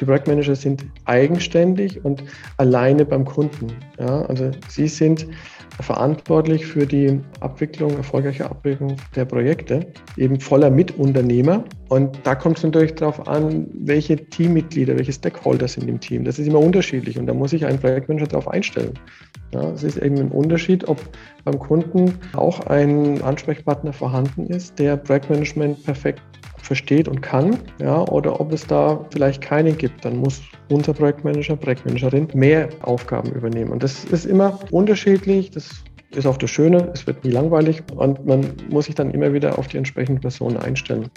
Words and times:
Die 0.00 0.06
Projektmanager 0.06 0.56
sind 0.56 0.86
eigenständig 1.04 2.02
und 2.04 2.24
alleine 2.56 3.04
beim 3.04 3.24
Kunden. 3.24 3.68
Ja, 3.98 4.22
also 4.22 4.50
sie 4.68 4.88
sind 4.88 5.26
verantwortlich 5.82 6.66
für 6.66 6.86
die 6.86 7.20
Abwicklung, 7.40 7.96
erfolgreiche 7.96 8.46
Abwicklung 8.46 8.96
der 9.14 9.24
Projekte, 9.24 9.86
eben 10.16 10.40
voller 10.40 10.70
Mitunternehmer. 10.70 11.64
Und 11.88 12.18
da 12.24 12.34
kommt 12.34 12.58
es 12.58 12.64
natürlich 12.64 12.94
darauf 12.94 13.26
an, 13.28 13.66
welche 13.74 14.16
Teammitglieder, 14.16 14.96
welche 14.96 15.12
Stakeholder 15.12 15.68
sind 15.68 15.88
im 15.88 16.00
Team. 16.00 16.24
Das 16.24 16.38
ist 16.38 16.46
immer 16.46 16.60
unterschiedlich 16.60 17.18
und 17.18 17.26
da 17.26 17.34
muss 17.34 17.50
sich 17.50 17.66
ein 17.66 17.78
Projektmanager 17.78 18.26
darauf 18.26 18.48
einstellen. 18.48 18.94
Ja, 19.52 19.70
es 19.70 19.82
ist 19.82 19.98
eben 19.98 20.18
ein 20.18 20.28
Unterschied, 20.28 20.88
ob 20.88 21.00
beim 21.44 21.58
Kunden 21.58 22.14
auch 22.34 22.60
ein 22.66 23.20
Ansprechpartner 23.22 23.92
vorhanden 23.92 24.46
ist, 24.46 24.78
der 24.78 24.96
Projektmanagement 24.96 25.82
perfekt 25.84 26.22
versteht 26.62 27.08
und 27.08 27.20
kann, 27.20 27.58
ja, 27.80 28.02
oder 28.08 28.40
ob 28.40 28.52
es 28.52 28.66
da 28.66 29.04
vielleicht 29.12 29.40
keinen 29.40 29.76
gibt, 29.76 30.04
dann 30.04 30.16
muss 30.16 30.40
unser 30.70 30.92
Projektmanager, 30.94 31.56
Projektmanagerin 31.56 32.28
mehr 32.34 32.68
Aufgaben 32.82 33.32
übernehmen. 33.32 33.70
Und 33.72 33.82
das 33.82 34.04
ist 34.04 34.26
immer 34.26 34.58
unterschiedlich. 34.70 35.50
Das 35.50 35.82
ist 36.14 36.26
auch 36.26 36.36
das 36.36 36.50
Schöne. 36.50 36.90
Es 36.94 37.06
wird 37.06 37.24
nie 37.24 37.30
langweilig 37.30 37.82
und 37.94 38.24
man 38.26 38.46
muss 38.68 38.86
sich 38.86 38.94
dann 38.94 39.10
immer 39.10 39.32
wieder 39.32 39.58
auf 39.58 39.68
die 39.68 39.76
entsprechende 39.76 40.20
Person 40.20 40.56
einstellen. 40.56 41.10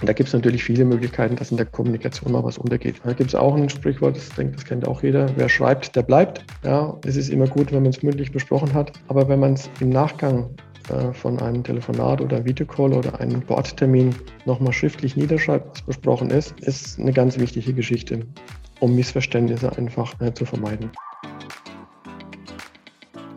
Und 0.00 0.08
da 0.08 0.12
gibt 0.12 0.28
es 0.28 0.34
natürlich 0.34 0.64
viele 0.64 0.84
Möglichkeiten, 0.84 1.36
dass 1.36 1.50
in 1.50 1.56
der 1.56 1.66
Kommunikation 1.66 2.32
mal 2.32 2.42
was 2.42 2.58
untergeht. 2.58 2.96
Da 3.04 3.12
gibt 3.12 3.30
es 3.30 3.34
auch 3.34 3.54
ein 3.54 3.68
Sprichwort, 3.68 4.16
das 4.16 4.28
denke, 4.30 4.56
das 4.56 4.64
kennt 4.64 4.86
auch 4.88 5.02
jeder. 5.02 5.28
Wer 5.36 5.48
schreibt, 5.48 5.94
der 5.94 6.02
bleibt. 6.02 6.44
Ja, 6.64 6.96
es 7.06 7.16
ist 7.16 7.30
immer 7.30 7.46
gut, 7.46 7.72
wenn 7.72 7.82
man 7.82 7.90
es 7.90 8.02
mündlich 8.02 8.32
besprochen 8.32 8.74
hat. 8.74 8.92
Aber 9.08 9.28
wenn 9.28 9.38
man 9.38 9.54
es 9.54 9.70
im 9.80 9.90
Nachgang 9.90 10.50
von 11.12 11.38
einem 11.40 11.64
Telefonat 11.64 12.20
oder 12.20 12.44
Videocall 12.44 12.92
oder 12.92 13.20
einem 13.20 13.40
Bordtermin 13.40 14.14
nochmal 14.44 14.72
schriftlich 14.72 15.16
niederschreibt, 15.16 15.68
was 15.78 15.82
besprochen 15.82 16.30
ist, 16.30 16.58
ist 16.60 16.98
eine 16.98 17.12
ganz 17.12 17.38
wichtige 17.38 17.72
Geschichte, 17.72 18.26
um 18.80 18.94
Missverständnisse 18.94 19.76
einfach 19.76 20.20
äh, 20.20 20.32
zu 20.34 20.44
vermeiden. 20.44 20.90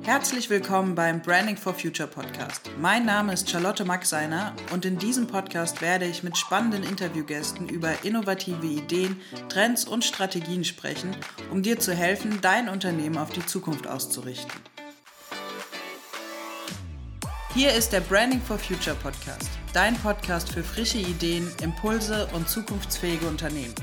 Herzlich 0.07 0.49
willkommen 0.49 0.95
beim 0.95 1.21
Branding 1.21 1.57
for 1.57 1.73
Future 1.73 2.07
Podcast. 2.07 2.71
Mein 2.79 3.05
Name 3.05 3.33
ist 3.33 3.49
Charlotte 3.49 3.83
Maxeiner 3.83 4.53
und 4.71 4.85
in 4.85 4.97
diesem 4.97 5.27
Podcast 5.27 5.81
werde 5.81 6.05
ich 6.05 6.23
mit 6.23 6.37
spannenden 6.37 6.83
Interviewgästen 6.83 7.67
über 7.67 7.91
innovative 8.03 8.65
Ideen, 8.65 9.19
Trends 9.49 9.83
und 9.83 10.05
Strategien 10.05 10.63
sprechen, 10.63 11.13
um 11.51 11.61
dir 11.61 11.77
zu 11.77 11.93
helfen, 11.93 12.39
dein 12.41 12.69
Unternehmen 12.69 13.17
auf 13.17 13.31
die 13.31 13.45
Zukunft 13.45 13.85
auszurichten. 13.85 14.61
Hier 17.57 17.73
ist 17.73 17.91
der 17.91 18.01
Branding 18.01 18.39
for 18.39 18.59
Future 18.59 18.95
Podcast, 19.01 19.49
dein 19.73 19.95
Podcast 19.95 20.47
für 20.53 20.61
frische 20.61 20.99
Ideen, 20.99 21.47
Impulse 21.63 22.27
und 22.35 22.47
zukunftsfähige 22.47 23.25
Unternehmen. 23.25 23.73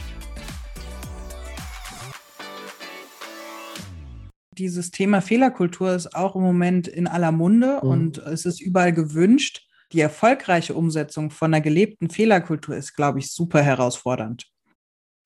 Dieses 4.53 4.93
Thema 4.93 5.21
Fehlerkultur 5.21 5.93
ist 5.93 6.15
auch 6.15 6.37
im 6.37 6.43
Moment 6.43 6.87
in 6.87 7.09
aller 7.09 7.33
Munde 7.33 7.81
mhm. 7.83 7.89
und 7.89 8.19
es 8.19 8.47
ist 8.47 8.61
überall 8.61 8.93
gewünscht. 8.93 9.67
Die 9.91 10.01
erfolgreiche 10.01 10.75
Umsetzung 10.75 11.33
von 11.33 11.53
einer 11.53 11.61
gelebten 11.61 12.11
Fehlerkultur 12.11 12.77
ist, 12.77 12.95
glaube 12.95 13.19
ich, 13.19 13.33
super 13.33 13.61
herausfordernd. 13.61 14.47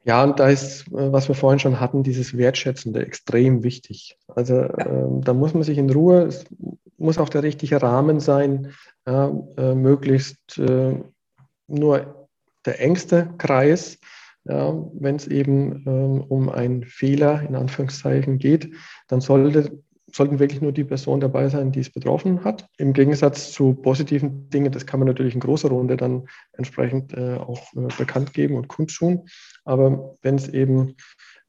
Ja, 0.04 0.24
und 0.24 0.40
da 0.40 0.48
ist, 0.48 0.88
äh, 0.88 1.12
was 1.12 1.28
wir 1.28 1.34
vorhin 1.34 1.58
schon 1.58 1.80
hatten, 1.80 2.02
dieses 2.02 2.34
Wertschätzende 2.34 3.04
extrem 3.04 3.62
wichtig. 3.62 4.16
Also 4.38 4.54
ja. 4.54 4.68
äh, 4.68 5.20
da 5.22 5.34
muss 5.34 5.52
man 5.52 5.64
sich 5.64 5.78
in 5.78 5.90
Ruhe, 5.90 6.22
es 6.22 6.44
muss 6.96 7.18
auch 7.18 7.28
der 7.28 7.42
richtige 7.42 7.82
Rahmen 7.82 8.20
sein, 8.20 8.72
äh, 9.04 9.30
äh, 9.56 9.74
möglichst 9.74 10.58
äh, 10.58 10.94
nur 11.66 12.28
der 12.64 12.80
engste 12.80 13.30
Kreis, 13.38 13.98
ja, 14.44 14.72
wenn 14.92 15.16
es 15.16 15.26
eben 15.26 15.82
ähm, 15.88 16.24
um 16.28 16.50
einen 16.50 16.84
Fehler 16.84 17.42
in 17.42 17.56
Anführungszeichen 17.56 18.38
geht, 18.38 18.70
dann 19.08 19.20
sollte 19.20 19.82
sollten 20.10 20.38
wirklich 20.38 20.62
nur 20.62 20.72
die 20.72 20.84
Personen 20.84 21.20
dabei 21.20 21.48
sein, 21.48 21.70
die 21.72 21.80
es 21.80 21.90
betroffen 21.90 22.44
hat. 22.44 22.66
Im 22.78 22.92
Gegensatz 22.92 23.52
zu 23.52 23.74
positiven 23.74 24.48
Dingen, 24.48 24.72
das 24.72 24.86
kann 24.86 25.00
man 25.00 25.06
natürlich 25.08 25.34
in 25.34 25.40
großer 25.40 25.68
Runde 25.68 25.98
dann 25.98 26.28
entsprechend 26.52 27.12
äh, 27.12 27.34
auch 27.34 27.60
äh, 27.74 27.88
bekannt 27.98 28.32
geben 28.32 28.54
und 28.54 28.68
kundtun. 28.68 29.28
Aber 29.64 30.16
wenn 30.22 30.36
es 30.36 30.48
eben 30.48 30.94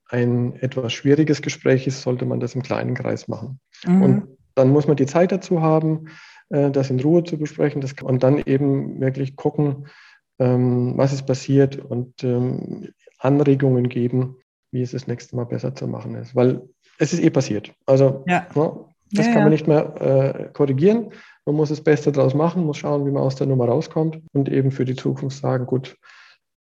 ein 0.10 0.56
etwas 0.56 0.92
schwieriges 0.94 1.42
Gespräch 1.42 1.88
ist, 1.88 2.02
sollte 2.02 2.26
man 2.26 2.40
das 2.40 2.56
im 2.56 2.64
kleinen 2.64 2.96
Kreis 2.96 3.28
machen. 3.28 3.60
Mhm. 3.86 4.02
Und 4.02 4.28
dann 4.56 4.70
muss 4.70 4.88
man 4.88 4.98
die 4.98 5.06
Zeit 5.06 5.32
dazu 5.32 5.62
haben, 5.62 6.08
äh, 6.50 6.72
das 6.72 6.90
in 6.90 7.00
Ruhe 7.00 7.24
zu 7.24 7.38
besprechen 7.38 7.82
das, 7.82 7.94
und 8.02 8.24
dann 8.24 8.40
eben 8.40 9.00
wirklich 9.00 9.36
gucken, 9.36 9.88
ähm, 10.40 10.94
was 10.98 11.14
ist 11.14 11.26
passiert 11.26 11.78
und 11.78 12.24
ähm, 12.24 12.90
Anregungen 13.20 13.88
geben, 13.90 14.38
wie 14.72 14.82
es 14.82 14.92
das 14.92 15.08
nächste 15.08 15.36
Mal 15.36 15.46
besser 15.46 15.76
zu 15.76 15.88
machen 15.88 16.16
ist. 16.16 16.36
Weil 16.36 16.62
es 16.98 17.14
ist 17.14 17.24
eh 17.24 17.30
passiert. 17.30 17.72
Also 17.86 18.24
ja. 18.28 18.48
Ne, 18.56 18.86
das 19.12 19.26
ja, 19.26 19.34
kann 19.34 19.44
man 19.44 19.52
nicht 19.52 19.68
mehr 19.68 20.02
äh, 20.02 20.50
korrigieren. 20.54 21.12
Man 21.46 21.56
muss 21.56 21.70
das 21.70 21.82
Beste 21.82 22.12
daraus 22.12 22.36
machen, 22.36 22.66
muss 22.66 22.78
schauen, 22.78 23.06
wie 23.06 23.12
man 23.12 23.24
aus 23.24 23.36
der 23.36 23.48
Nummer 23.48 23.66
rauskommt 23.66 24.20
und 24.34 24.50
eben 24.50 24.72
für 24.72 24.86
die 24.86 24.96
Zukunft 24.96 25.40
sagen, 25.40 25.66
gut, 25.66 25.98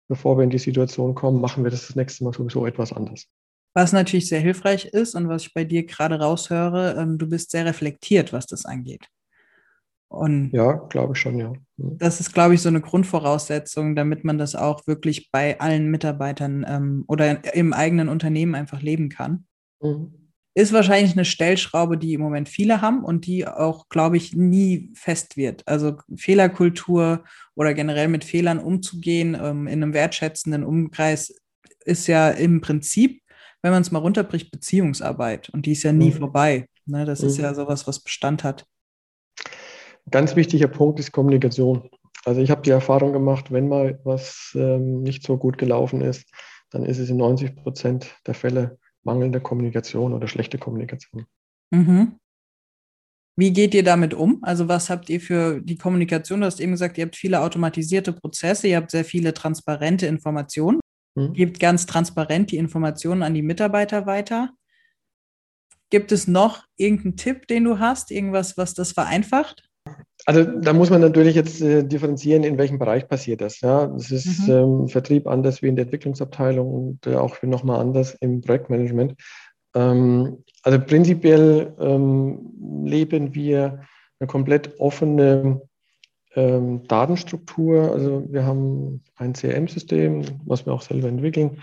bevor 0.08 0.38
wir 0.38 0.44
in 0.44 0.50
die 0.50 0.58
Situation 0.58 1.16
kommen, 1.16 1.42
machen 1.42 1.64
wir 1.64 1.72
das 1.72 1.88
das 1.88 1.96
nächste 1.96 2.24
Mal 2.24 2.34
sowieso 2.34 2.66
etwas 2.66 2.94
anders. 2.94 3.26
Was 3.74 3.92
natürlich 3.92 4.30
sehr 4.30 4.40
hilfreich 4.40 4.86
ist 4.86 5.16
und 5.16 5.28
was 5.28 5.44
ich 5.44 5.54
bei 5.54 5.66
dir 5.66 5.86
gerade 5.86 6.20
raushöre, 6.20 6.96
ähm, 6.98 7.18
du 7.18 7.28
bist 7.28 7.52
sehr 7.52 7.66
reflektiert, 7.66 8.32
was 8.32 8.46
das 8.46 8.66
angeht. 8.66 9.08
Und 10.08 10.52
ja, 10.54 10.74
glaube 10.74 11.14
ich 11.14 11.20
schon, 11.20 11.38
ja. 11.40 11.52
Mhm. 11.78 11.98
Das 11.98 12.20
ist, 12.20 12.34
glaube 12.34 12.54
ich, 12.54 12.62
so 12.62 12.70
eine 12.70 12.80
Grundvoraussetzung, 12.80 13.96
damit 13.96 14.24
man 14.24 14.38
das 14.38 14.56
auch 14.56 14.88
wirklich 14.88 15.30
bei 15.32 15.60
allen 15.60 15.92
Mitarbeitern 15.92 16.66
ähm, 16.68 17.04
oder 17.08 17.54
im 17.54 17.74
eigenen 17.74 18.08
Unternehmen 18.08 18.56
einfach 18.56 18.82
leben 18.82 19.10
kann. 19.10 19.46
Mhm 19.82 20.25
ist 20.56 20.72
wahrscheinlich 20.72 21.12
eine 21.12 21.26
Stellschraube, 21.26 21.98
die 21.98 22.14
im 22.14 22.22
Moment 22.22 22.48
viele 22.48 22.82
haben 22.82 23.04
und 23.04 23.26
die 23.28 23.46
auch, 23.46 23.90
glaube 23.90 24.16
ich, 24.16 24.34
nie 24.34 24.90
fest 24.96 25.36
wird. 25.36 25.68
Also 25.68 25.98
Fehlerkultur 26.16 27.26
oder 27.56 27.74
generell 27.74 28.08
mit 28.08 28.24
Fehlern 28.24 28.60
umzugehen 28.60 29.36
ähm, 29.36 29.68
in 29.68 29.84
einem 29.84 29.94
wertschätzenden 29.94 30.64
Umkreis 30.64 31.36
ist 31.84 32.08
ja 32.08 32.30
im 32.30 32.62
Prinzip, 32.62 33.22
wenn 33.62 33.74
man 33.74 33.82
es 33.82 33.92
mal 33.92 34.00
runterbricht, 34.00 34.50
Beziehungsarbeit. 34.50 35.50
Und 35.50 35.66
die 35.66 35.74
ist 35.74 35.84
ja 35.84 35.92
nie 35.92 36.12
mhm. 36.12 36.20
vorbei. 36.20 36.70
Ne? 36.86 37.04
Das 37.04 37.22
mhm. 37.22 37.28
ist 37.28 37.38
ja 37.38 37.54
sowas, 37.54 37.86
was 37.86 38.02
Bestand 38.02 38.46
hat. 38.46 38.66
Ganz 40.10 40.38
wichtiger 40.38 40.70
Punkt 40.70 41.00
ist 41.00 41.12
Kommunikation. 41.12 41.90
Also 42.24 42.40
ich 42.40 42.50
habe 42.50 42.62
die 42.62 42.70
Erfahrung 42.70 43.12
gemacht, 43.12 43.52
wenn 43.52 43.68
mal 43.68 44.00
was 44.06 44.54
ähm, 44.56 45.04
nicht 45.04 45.24
so 45.24 45.38
gut 45.38 45.58
gelaufen 45.58 46.00
ist, 46.00 46.30
dann 46.72 46.86
ist 46.86 47.00
es 47.00 47.10
in 47.10 47.18
90 47.18 47.58
Prozent 47.58 48.16
der 48.26 48.36
Fälle 48.36 48.80
mangelnde 49.06 49.40
Kommunikation 49.40 50.14
oder 50.14 50.28
schlechte 50.28 50.58
Kommunikation. 50.58 51.26
Mhm. 51.72 52.18
Wie 53.38 53.52
geht 53.52 53.74
ihr 53.74 53.84
damit 53.84 54.14
um? 54.14 54.40
Also 54.44 54.68
was 54.70 54.90
habt 54.90 55.10
ihr 55.10 55.20
für 55.20 55.60
die 55.62 55.78
Kommunikation? 55.78 56.40
Du 56.40 56.46
hast 56.46 56.62
eben 56.62 56.72
gesagt, 56.72 56.98
ihr 56.98 57.06
habt 57.06 57.18
viele 57.18 57.42
automatisierte 57.42 58.14
Prozesse, 58.14 58.68
ihr 58.68 58.78
habt 58.78 58.92
sehr 58.92 59.04
viele 59.04 59.34
transparente 59.34 60.08
Informationen, 60.08 60.80
mhm. 61.16 61.34
gebt 61.34 61.60
ganz 61.60 61.86
transparent 61.86 62.52
die 62.52 62.58
Informationen 62.58 63.24
an 63.24 63.34
die 63.34 63.42
Mitarbeiter 63.42 64.06
weiter. 64.06 64.52
Gibt 65.90 66.12
es 66.12 66.28
noch 66.28 66.66
irgendeinen 66.78 67.18
Tipp, 67.18 67.48
den 67.48 67.66
du 67.66 67.80
hast, 67.80 68.10
irgendwas, 68.10 68.58
was 68.58 68.74
das 68.74 68.94
vereinfacht? 68.94 69.65
Also 70.28 70.44
da 70.44 70.74
muss 70.74 70.90
man 70.90 71.02
natürlich 71.02 71.36
jetzt 71.36 71.62
äh, 71.62 71.84
differenzieren, 71.84 72.44
in 72.44 72.58
welchem 72.58 72.80
Bereich 72.80 73.08
passiert 73.08 73.42
das. 73.42 73.62
Ja, 73.62 73.86
das 73.86 74.10
ist 74.10 74.48
mhm. 74.48 74.54
ähm, 74.54 74.88
Vertrieb 74.88 75.28
anders 75.28 75.62
wie 75.62 75.68
in 75.68 75.76
der 75.76 75.86
Entwicklungsabteilung 75.86 76.74
und 76.74 77.08
äh, 77.08 77.16
auch 77.16 77.42
nochmal 77.44 77.80
anders 77.80 78.16
im 78.22 78.42
Projektmanagement. 78.42 79.16
Ähm, 79.76 80.44
also 80.64 80.80
prinzipiell 80.80 81.76
ähm, 81.80 82.40
leben 82.86 83.36
wir 83.36 83.82
eine 84.20 84.28
komplett 84.28 84.80
offene 84.80 85.62
ähm, 86.36 86.88
Datenstruktur. 86.88 87.92
Also 87.92 88.26
wir 88.28 88.46
haben 88.46 89.04
ein 89.18 89.34
CRM-System, 89.34 90.24
was 90.46 90.66
wir 90.66 90.74
auch 90.74 90.82
selber 90.82 91.08
entwickeln, 91.08 91.62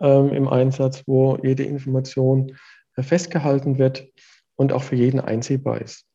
ähm, 0.00 0.28
im 0.28 0.46
Einsatz, 0.46 1.02
wo 1.06 1.36
jede 1.42 1.64
Information 1.64 2.56
äh, 2.94 3.02
festgehalten 3.02 3.78
wird 3.78 4.06
und 4.54 4.72
auch 4.72 4.84
für 4.84 4.94
jeden 4.94 5.18
einsehbar 5.18 5.80
ist 5.80 6.06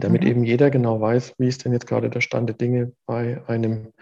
damit 0.00 0.22
mhm. 0.22 0.28
eben 0.28 0.44
jeder 0.44 0.70
genau 0.70 1.00
weiß, 1.00 1.34
wie 1.38 1.48
ist 1.48 1.64
denn 1.64 1.72
jetzt 1.72 1.86
gerade 1.86 2.10
der 2.10 2.20
Stand 2.20 2.48
der 2.48 2.56
Dinge 2.56 2.92
bei 3.06 3.42
einem 3.46 3.92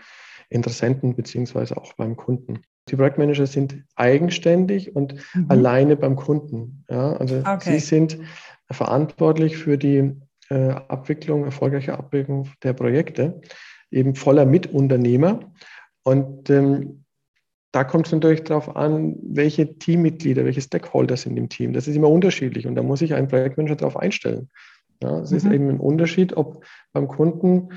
Interessenten 0.49 1.15
beziehungsweise 1.15 1.77
auch 1.77 1.93
beim 1.95 2.17
Kunden. 2.17 2.61
Die 2.89 2.97
Projektmanager 2.97 3.47
sind 3.47 3.85
eigenständig 3.97 4.95
und 4.95 5.15
mhm. 5.35 5.47
alleine 5.49 5.97
beim 5.97 6.17
Kunden. 6.17 6.85
Ja, 6.89 7.15
also 7.15 7.39
okay. 7.39 7.73
sie 7.73 7.79
sind 7.81 8.19
verantwortlich 8.71 9.57
für 9.57 9.77
die 9.77 10.13
äh, 10.51 10.71
Abwicklung, 10.71 11.45
erfolgreiche 11.45 11.99
Abwicklung 11.99 12.49
der 12.63 12.75
Projekte, 12.75 13.41
eben 13.91 14.15
voller 14.15 14.47
Mitunternehmer. 14.47 15.53
Und 16.05 16.49
ähm, 16.51 17.05
da 17.73 17.85
kommt 17.85 18.07
es 18.07 18.13
natürlich 18.13 18.45
darauf 18.45 18.75
an, 18.77 19.17
welche 19.23 19.79
Teammitglieder, 19.79 20.45
welche 20.45 20.63
Stakeholder 20.63 21.17
sind 21.17 21.37
im 21.37 21.49
Team. 21.49 21.73
Das 21.73 21.89
ist 21.89 21.97
immer 21.97 22.09
unterschiedlich 22.09 22.67
und 22.67 22.77
da 22.77 22.83
muss 22.83 23.01
sich 23.01 23.15
ein 23.15 23.29
Projektmanager 23.29 23.77
darauf 23.77 23.97
einstellen. 23.97 24.49
Ja, 25.03 25.21
es 25.21 25.31
mhm. 25.31 25.37
ist 25.37 25.47
eben 25.47 25.69
ein 25.69 25.81
Unterschied, 25.81 26.37
ob 26.37 26.65
beim 26.93 27.09
Kunden 27.09 27.71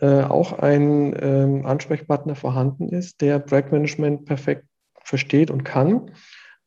äh, 0.00 0.22
auch 0.22 0.58
ein 0.58 1.14
ähm, 1.20 1.66
Ansprechpartner 1.66 2.34
vorhanden 2.34 2.88
ist, 2.88 3.20
der 3.20 3.38
Projektmanagement 3.38 4.24
perfekt 4.26 4.64
versteht 5.02 5.50
und 5.50 5.64
kann, 5.64 6.12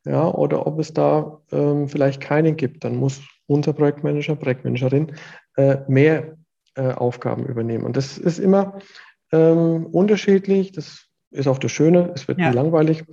ja, 0.04 0.28
oder 0.28 0.66
ob 0.66 0.78
es 0.80 0.92
da 0.92 1.40
ähm, 1.52 1.88
vielleicht 1.88 2.20
keinen 2.20 2.56
gibt. 2.56 2.84
Dann 2.84 2.96
muss 2.96 3.22
unser 3.46 3.72
Projektmanager, 3.72 4.36
Projektmanagerin 4.36 5.12
äh, 5.56 5.78
mehr 5.88 6.36
äh, 6.74 6.92
Aufgaben 6.92 7.46
übernehmen. 7.46 7.84
Und 7.84 7.96
das 7.96 8.18
ist 8.18 8.38
immer 8.38 8.78
ähm, 9.30 9.86
unterschiedlich. 9.86 10.72
Das 10.72 11.06
ist 11.30 11.46
auch 11.46 11.58
das 11.58 11.72
Schöne. 11.72 12.10
Es 12.14 12.28
wird 12.28 12.38
ja. 12.38 12.50
nie 12.50 12.56
langweilig. 12.56 13.04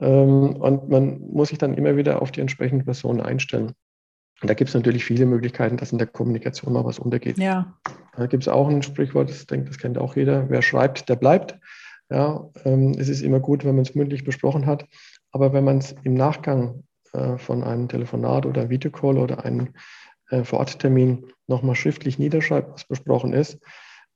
Ähm, 0.00 0.56
und 0.56 0.88
man 0.88 1.20
muss 1.20 1.50
sich 1.50 1.58
dann 1.58 1.74
immer 1.74 1.96
wieder 1.96 2.22
auf 2.22 2.32
die 2.32 2.40
entsprechende 2.40 2.84
Person 2.84 3.20
einstellen. 3.20 3.72
Und 4.42 4.48
da 4.48 4.54
gibt 4.54 4.68
es 4.68 4.74
natürlich 4.74 5.04
viele 5.04 5.26
Möglichkeiten, 5.26 5.76
dass 5.76 5.92
in 5.92 5.98
der 5.98 6.06
Kommunikation 6.06 6.72
mal 6.72 6.84
was 6.84 6.98
untergeht. 6.98 7.38
Ja. 7.38 7.74
Da 8.16 8.26
gibt 8.26 8.44
es 8.44 8.48
auch 8.48 8.68
ein 8.68 8.82
Sprichwort, 8.82 9.28
das, 9.28 9.46
denke, 9.46 9.68
das 9.68 9.78
kennt 9.78 9.98
auch 9.98 10.16
jeder, 10.16 10.48
wer 10.48 10.62
schreibt, 10.62 11.08
der 11.08 11.16
bleibt. 11.16 11.58
Ja, 12.10 12.48
ähm, 12.64 12.94
es 12.98 13.08
ist 13.08 13.22
immer 13.22 13.38
gut, 13.38 13.64
wenn 13.64 13.76
man 13.76 13.84
es 13.84 13.94
mündlich 13.94 14.24
besprochen 14.24 14.66
hat, 14.66 14.86
aber 15.30 15.52
wenn 15.52 15.64
man 15.64 15.78
es 15.78 15.94
im 16.02 16.14
Nachgang 16.14 16.82
äh, 17.12 17.38
von 17.38 17.62
einem 17.62 17.88
Telefonat 17.88 18.46
oder 18.46 18.68
Videocall 18.68 19.16
oder 19.18 19.44
einem 19.44 19.74
äh, 20.30 20.42
Vororttermin 20.42 21.26
nochmal 21.46 21.76
schriftlich 21.76 22.18
niederschreibt, 22.18 22.72
was 22.72 22.84
besprochen 22.84 23.32
ist, 23.32 23.58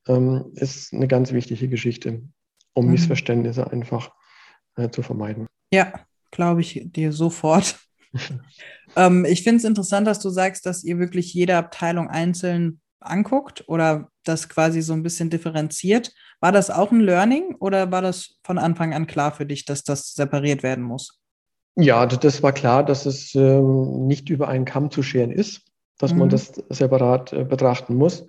ähm, 0.07 0.51
ist 0.55 0.93
eine 0.93 1.07
ganz 1.07 1.31
wichtige 1.31 1.69
Geschichte, 1.69 2.21
um 2.73 2.85
mhm. 2.85 2.91
Missverständnisse 2.91 3.71
einfach 3.71 4.11
äh, 4.75 4.89
zu 4.89 5.01
vermeiden. 5.01 5.47
Ja, 5.71 5.93
glaube 6.31 6.61
ich 6.61 6.81
dir 6.85 7.13
sofort. 7.13 7.79
Ähm, 8.95 9.25
ich 9.25 9.43
finde 9.43 9.57
es 9.57 9.63
interessant, 9.63 10.07
dass 10.07 10.19
du 10.19 10.29
sagst, 10.29 10.65
dass 10.65 10.83
ihr 10.83 10.99
wirklich 10.99 11.33
jede 11.33 11.57
Abteilung 11.57 12.09
einzeln 12.09 12.81
anguckt 12.99 13.63
oder 13.67 14.09
das 14.23 14.49
quasi 14.49 14.81
so 14.81 14.93
ein 14.93 15.03
bisschen 15.03 15.29
differenziert. 15.29 16.13
War 16.39 16.51
das 16.51 16.69
auch 16.69 16.91
ein 16.91 16.99
Learning 16.99 17.55
oder 17.59 17.91
war 17.91 18.01
das 18.01 18.39
von 18.43 18.57
Anfang 18.57 18.93
an 18.93 19.07
klar 19.07 19.31
für 19.31 19.45
dich, 19.45 19.65
dass 19.65 19.83
das 19.83 20.13
separiert 20.13 20.63
werden 20.63 20.83
muss? 20.83 21.19
Ja, 21.77 22.05
das 22.05 22.41
war 22.41 22.53
klar, 22.53 22.85
dass 22.85 23.05
es 23.05 23.35
ähm, 23.35 24.07
nicht 24.07 24.29
über 24.29 24.47
einen 24.47 24.65
Kamm 24.65 24.91
zu 24.91 25.03
scheren 25.03 25.31
ist, 25.31 25.61
dass 25.97 26.13
mhm. 26.13 26.19
man 26.19 26.29
das 26.29 26.53
separat 26.69 27.33
äh, 27.33 27.43
betrachten 27.43 27.95
muss. 27.95 28.25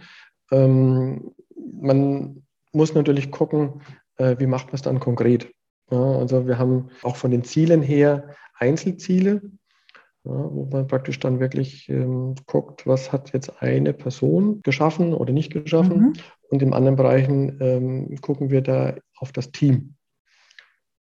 Ähm, 0.50 1.32
man 1.80 2.44
muss 2.72 2.94
natürlich 2.94 3.30
gucken, 3.30 3.82
äh, 4.16 4.36
wie 4.38 4.46
macht 4.46 4.66
man 4.66 4.74
es 4.74 4.82
dann 4.82 5.00
konkret. 5.00 5.52
Ja, 5.90 6.18
also 6.18 6.46
wir 6.46 6.58
haben 6.58 6.90
auch 7.02 7.16
von 7.16 7.30
den 7.30 7.44
Zielen 7.44 7.82
her 7.82 8.34
Einzelziele, 8.58 9.42
ja, 10.26 10.32
wo 10.32 10.68
man 10.70 10.88
praktisch 10.88 11.20
dann 11.20 11.38
wirklich 11.38 11.88
ähm, 11.88 12.34
guckt, 12.46 12.84
was 12.86 13.12
hat 13.12 13.32
jetzt 13.32 13.62
eine 13.62 13.92
Person 13.92 14.60
geschaffen 14.62 15.14
oder 15.14 15.32
nicht 15.32 15.52
geschaffen. 15.52 15.98
Mhm. 15.98 16.12
Und 16.50 16.62
in 16.62 16.72
anderen 16.72 16.96
Bereichen 16.96 17.58
ähm, 17.60 18.16
gucken 18.20 18.50
wir 18.50 18.60
da 18.60 18.96
auf 19.16 19.30
das 19.30 19.52
Team. 19.52 19.94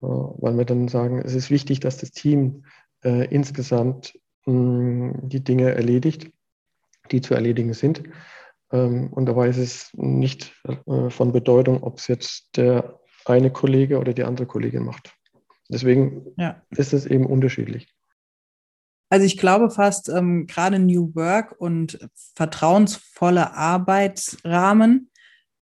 Ja, 0.01 0.07
weil 0.07 0.57
wir 0.57 0.65
dann 0.65 0.87
sagen, 0.87 1.21
es 1.23 1.35
ist 1.35 1.51
wichtig, 1.51 1.79
dass 1.79 1.97
das 1.97 2.11
Team 2.11 2.65
äh, 3.03 3.27
insgesamt 3.27 4.19
mh, 4.45 4.53
hm, 4.53 5.29
die 5.29 5.43
Dinge 5.43 5.71
erledigt, 5.71 6.31
die 7.11 7.21
zu 7.21 7.35
erledigen 7.35 7.73
sind. 7.73 8.01
Ähm, 8.71 9.13
und 9.13 9.27
dabei 9.27 9.49
ist 9.49 9.57
es 9.57 9.91
nicht 9.93 10.51
äh, 10.63 11.11
von 11.11 11.31
Bedeutung, 11.31 11.83
ob 11.83 11.99
es 11.99 12.07
jetzt 12.07 12.57
der 12.57 12.99
eine 13.25 13.51
Kollege 13.51 13.99
oder 13.99 14.13
die 14.13 14.23
andere 14.23 14.47
Kollegin 14.47 14.83
macht. 14.83 15.15
Deswegen 15.69 16.25
ja. 16.37 16.59
ist 16.71 16.91
es 16.91 17.05
eben 17.05 17.27
unterschiedlich. 17.27 17.93
Also 19.11 19.25
ich 19.25 19.37
glaube 19.37 19.69
fast, 19.69 20.07
ähm, 20.07 20.47
gerade 20.47 20.79
New 20.79 21.13
Work 21.15 21.59
und 21.59 21.99
vertrauensvolle 22.33 23.53
Arbeitsrahmen 23.53 25.11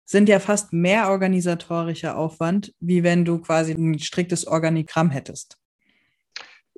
sind 0.06 0.30
ja 0.30 0.40
fast 0.40 0.72
mehr 0.72 1.10
organisatorischer 1.10 2.16
Aufwand, 2.16 2.76
wie 2.80 3.02
wenn 3.02 3.26
du 3.26 3.40
quasi 3.40 3.72
ein 3.72 3.98
striktes 3.98 4.46
Organigramm 4.46 5.10
hättest. 5.10 5.58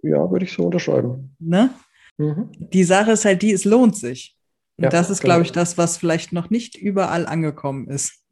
Ja, 0.02 0.32
würde 0.32 0.46
ich 0.46 0.54
so 0.54 0.64
unterschreiben. 0.64 1.36
Ne? 1.40 1.72
Mhm. 2.18 2.50
Die 2.58 2.86
Sache 2.86 3.12
ist 3.12 3.26
halt 3.26 3.42
die, 3.42 3.52
es 3.52 3.66
lohnt 3.66 3.98
sich. 3.98 4.38
Und 4.78 4.86
ja, 4.86 4.90
das 4.90 5.10
ist, 5.10 5.20
genau. 5.20 5.34
glaube 5.34 5.44
ich, 5.44 5.52
das, 5.52 5.78
was 5.78 5.98
vielleicht 5.98 6.32
noch 6.32 6.50
nicht 6.50 6.78
überall 6.78 7.26
angekommen 7.26 7.90
ist. 7.90 8.24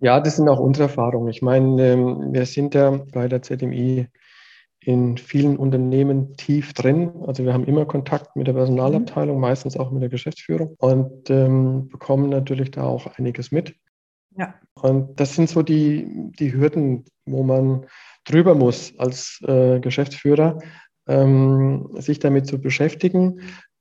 Ja, 0.00 0.18
das 0.18 0.36
sind 0.36 0.48
auch 0.48 0.58
unsere 0.58 0.88
Erfahrungen. 0.88 1.28
Ich 1.28 1.40
meine, 1.40 1.92
ähm, 1.92 2.32
wir 2.32 2.46
sind 2.46 2.74
ja 2.74 2.90
bei 3.12 3.28
der 3.28 3.42
ZMI 3.42 4.08
in 4.82 5.18
vielen 5.18 5.56
Unternehmen 5.56 6.36
tief 6.36 6.72
drin. 6.72 7.12
Also 7.26 7.44
wir 7.44 7.52
haben 7.52 7.64
immer 7.64 7.84
Kontakt 7.84 8.34
mit 8.34 8.46
der 8.46 8.54
Personalabteilung, 8.54 9.36
mhm. 9.36 9.42
meistens 9.42 9.76
auch 9.76 9.90
mit 9.90 10.02
der 10.02 10.08
Geschäftsführung 10.08 10.74
und 10.78 11.28
ähm, 11.28 11.88
bekommen 11.88 12.30
natürlich 12.30 12.70
da 12.70 12.84
auch 12.84 13.06
einiges 13.18 13.52
mit. 13.52 13.74
Ja. 14.36 14.54
Und 14.74 15.20
das 15.20 15.34
sind 15.34 15.50
so 15.50 15.62
die, 15.62 16.06
die 16.38 16.54
Hürden, 16.54 17.04
wo 17.26 17.42
man 17.42 17.86
drüber 18.24 18.54
muss 18.54 18.94
als 18.98 19.40
äh, 19.46 19.80
Geschäftsführer, 19.80 20.58
ähm, 21.06 21.88
sich 21.98 22.18
damit 22.18 22.46
zu 22.46 22.60
beschäftigen 22.60 23.40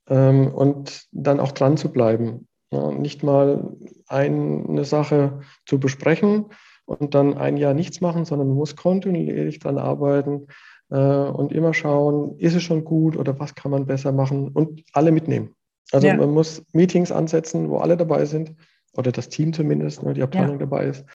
ähm, 0.10 0.54
und 0.54 1.08
dann 1.12 1.40
auch 1.40 1.52
dran 1.52 1.78
zu 1.78 1.92
bleiben. 1.92 2.48
Ja, 2.72 2.92
nicht 2.92 3.24
mal 3.24 3.76
eine 4.08 4.86
Sache 4.86 5.40
zu 5.66 5.80
besprechen 5.80 6.46
und 6.86 7.16
dann 7.16 7.36
ein 7.36 7.58
Jahr 7.58 7.74
nichts 7.74 8.02
machen, 8.02 8.26
sondern 8.26 8.50
man 8.50 8.58
muss 8.58 8.76
kontinuierlich 8.76 9.60
daran 9.60 9.78
arbeiten, 9.78 10.48
und 10.98 11.52
immer 11.52 11.74
schauen, 11.74 12.38
ist 12.40 12.56
es 12.56 12.64
schon 12.64 12.84
gut 12.84 13.16
oder 13.16 13.40
was 13.40 13.56
kann 13.56 13.72
man 13.72 13.86
besser 13.86 14.12
machen 14.12 14.50
und 14.50 14.84
alle 14.94 15.12
mitnehmen. 15.12 15.56
Also 15.92 16.08
ja. 16.08 16.16
man 16.16 16.32
muss 16.32 16.64
Meetings 16.74 17.12
ansetzen, 17.12 17.70
wo 17.70 17.78
alle 17.78 17.98
dabei 17.98 18.26
sind 18.26 18.56
oder 18.94 19.12
das 19.12 19.30
Team 19.30 19.54
zumindest, 19.54 20.04
ne, 20.04 20.14
die 20.14 20.24
Abteilung 20.24 20.54
ja. 20.54 20.60
dabei 20.60 20.86
ist. 20.86 21.06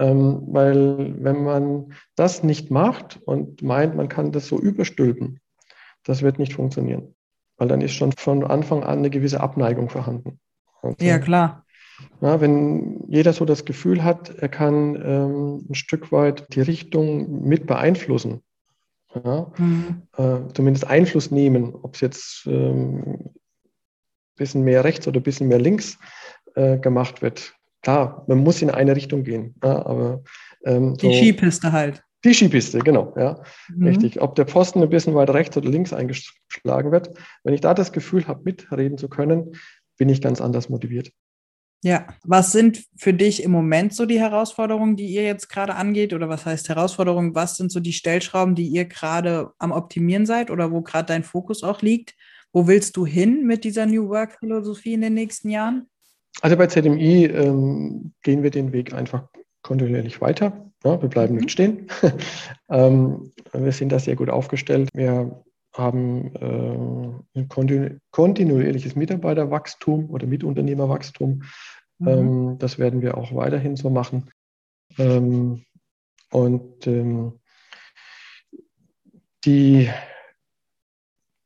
Ähm, 0.00 0.42
weil 0.46 1.16
wenn 1.22 1.42
man 1.42 1.92
das 2.14 2.44
nicht 2.44 2.70
macht 2.70 3.20
und 3.24 3.62
meint, 3.62 3.96
man 3.96 4.08
kann 4.08 4.30
das 4.30 4.46
so 4.46 4.58
überstülpen, 4.58 5.40
das 6.04 6.22
wird 6.22 6.38
nicht 6.38 6.54
funktionieren. 6.54 7.14
Weil 7.56 7.68
dann 7.68 7.80
ist 7.80 7.94
schon 7.94 8.12
von 8.12 8.44
Anfang 8.44 8.84
an 8.84 8.98
eine 8.98 9.10
gewisse 9.10 9.40
Abneigung 9.40 9.88
vorhanden. 9.88 10.38
Und, 10.80 11.02
ja, 11.02 11.18
klar. 11.18 11.64
Ja, 12.20 12.40
wenn 12.40 13.04
jeder 13.08 13.32
so 13.32 13.44
das 13.44 13.64
Gefühl 13.64 14.04
hat, 14.04 14.30
er 14.38 14.48
kann 14.48 14.94
ähm, 14.94 15.66
ein 15.68 15.74
Stück 15.74 16.12
weit 16.12 16.54
die 16.54 16.60
Richtung 16.60 17.42
mit 17.48 17.66
beeinflussen, 17.66 18.42
ja? 19.24 19.52
Mhm. 19.58 20.02
Äh, 20.16 20.52
zumindest 20.54 20.86
Einfluss 20.86 21.30
nehmen, 21.30 21.74
ob 21.74 21.94
es 21.94 22.00
jetzt 22.00 22.46
ein 22.46 22.52
ähm, 22.52 23.30
bisschen 24.36 24.62
mehr 24.62 24.84
rechts 24.84 25.06
oder 25.08 25.20
ein 25.20 25.24
bisschen 25.24 25.48
mehr 25.48 25.60
links 25.60 25.98
äh, 26.54 26.78
gemacht 26.78 27.22
wird. 27.22 27.54
Klar, 27.82 28.24
man 28.26 28.38
muss 28.38 28.62
in 28.62 28.70
eine 28.70 28.96
Richtung 28.96 29.22
gehen, 29.22 29.54
ja, 29.62 29.84
aber 29.86 30.22
ähm, 30.64 30.96
die 30.96 31.06
so, 31.06 31.12
Skipiste 31.12 31.72
halt. 31.72 32.02
Die 32.24 32.34
Skipiste, 32.34 32.80
genau, 32.80 33.14
ja, 33.16 33.40
mhm. 33.68 33.86
richtig. 33.86 34.20
Ob 34.20 34.34
der 34.34 34.46
Pfosten 34.46 34.82
ein 34.82 34.90
bisschen 34.90 35.14
weiter 35.14 35.34
rechts 35.34 35.56
oder 35.56 35.68
links 35.68 35.92
eingeschlagen 35.92 36.90
wird, 36.90 37.10
wenn 37.44 37.54
ich 37.54 37.60
da 37.60 37.74
das 37.74 37.92
Gefühl 37.92 38.26
habe, 38.26 38.42
mitreden 38.44 38.98
zu 38.98 39.08
können, 39.08 39.52
bin 39.96 40.08
ich 40.08 40.20
ganz 40.20 40.40
anders 40.40 40.68
motiviert. 40.68 41.12
Ja, 41.84 42.08
was 42.24 42.50
sind 42.50 42.84
für 42.96 43.14
dich 43.14 43.42
im 43.44 43.52
Moment 43.52 43.94
so 43.94 44.04
die 44.04 44.18
Herausforderungen, 44.18 44.96
die 44.96 45.06
ihr 45.06 45.22
jetzt 45.22 45.48
gerade 45.48 45.76
angeht? 45.76 46.12
Oder 46.12 46.28
was 46.28 46.44
heißt 46.44 46.68
Herausforderungen? 46.68 47.36
Was 47.36 47.56
sind 47.56 47.70
so 47.70 47.78
die 47.78 47.92
Stellschrauben, 47.92 48.56
die 48.56 48.66
ihr 48.66 48.84
gerade 48.84 49.52
am 49.58 49.70
Optimieren 49.70 50.26
seid 50.26 50.50
oder 50.50 50.72
wo 50.72 50.82
gerade 50.82 51.06
dein 51.06 51.22
Fokus 51.22 51.62
auch 51.62 51.80
liegt? 51.80 52.14
Wo 52.52 52.66
willst 52.66 52.96
du 52.96 53.06
hin 53.06 53.46
mit 53.46 53.62
dieser 53.62 53.86
New 53.86 54.08
Work 54.08 54.38
Philosophie 54.40 54.94
in 54.94 55.02
den 55.02 55.14
nächsten 55.14 55.50
Jahren? 55.50 55.88
Also 56.40 56.56
bei 56.56 56.66
ZMI 56.66 57.26
ähm, 57.26 58.12
gehen 58.22 58.42
wir 58.42 58.50
den 58.50 58.72
Weg 58.72 58.92
einfach 58.92 59.28
kontinuierlich 59.62 60.20
weiter. 60.20 60.70
Ja, 60.84 61.00
wir 61.00 61.08
bleiben 61.08 61.34
mhm. 61.34 61.40
nicht 61.40 61.52
stehen. 61.52 61.86
ähm, 62.70 63.32
wir 63.52 63.72
sind 63.72 63.90
da 63.90 63.98
sehr 63.98 64.16
gut 64.16 64.30
aufgestellt. 64.30 64.88
Wir 64.94 65.44
haben 65.78 66.34
äh, 66.36 67.38
ein 67.38 67.48
kontinu 67.48 67.98
kontinuierliches 68.10 68.96
Mitarbeiterwachstum 68.96 70.10
oder 70.10 70.26
Mitunternehmerwachstum. 70.26 71.44
Mhm. 71.98 72.08
Ähm, 72.08 72.58
das 72.58 72.78
werden 72.78 73.00
wir 73.00 73.16
auch 73.16 73.34
weiterhin 73.34 73.76
so 73.76 73.88
machen. 73.88 74.30
Ähm, 74.98 75.64
und 76.30 76.86
ähm, 76.86 77.40
die 79.44 79.88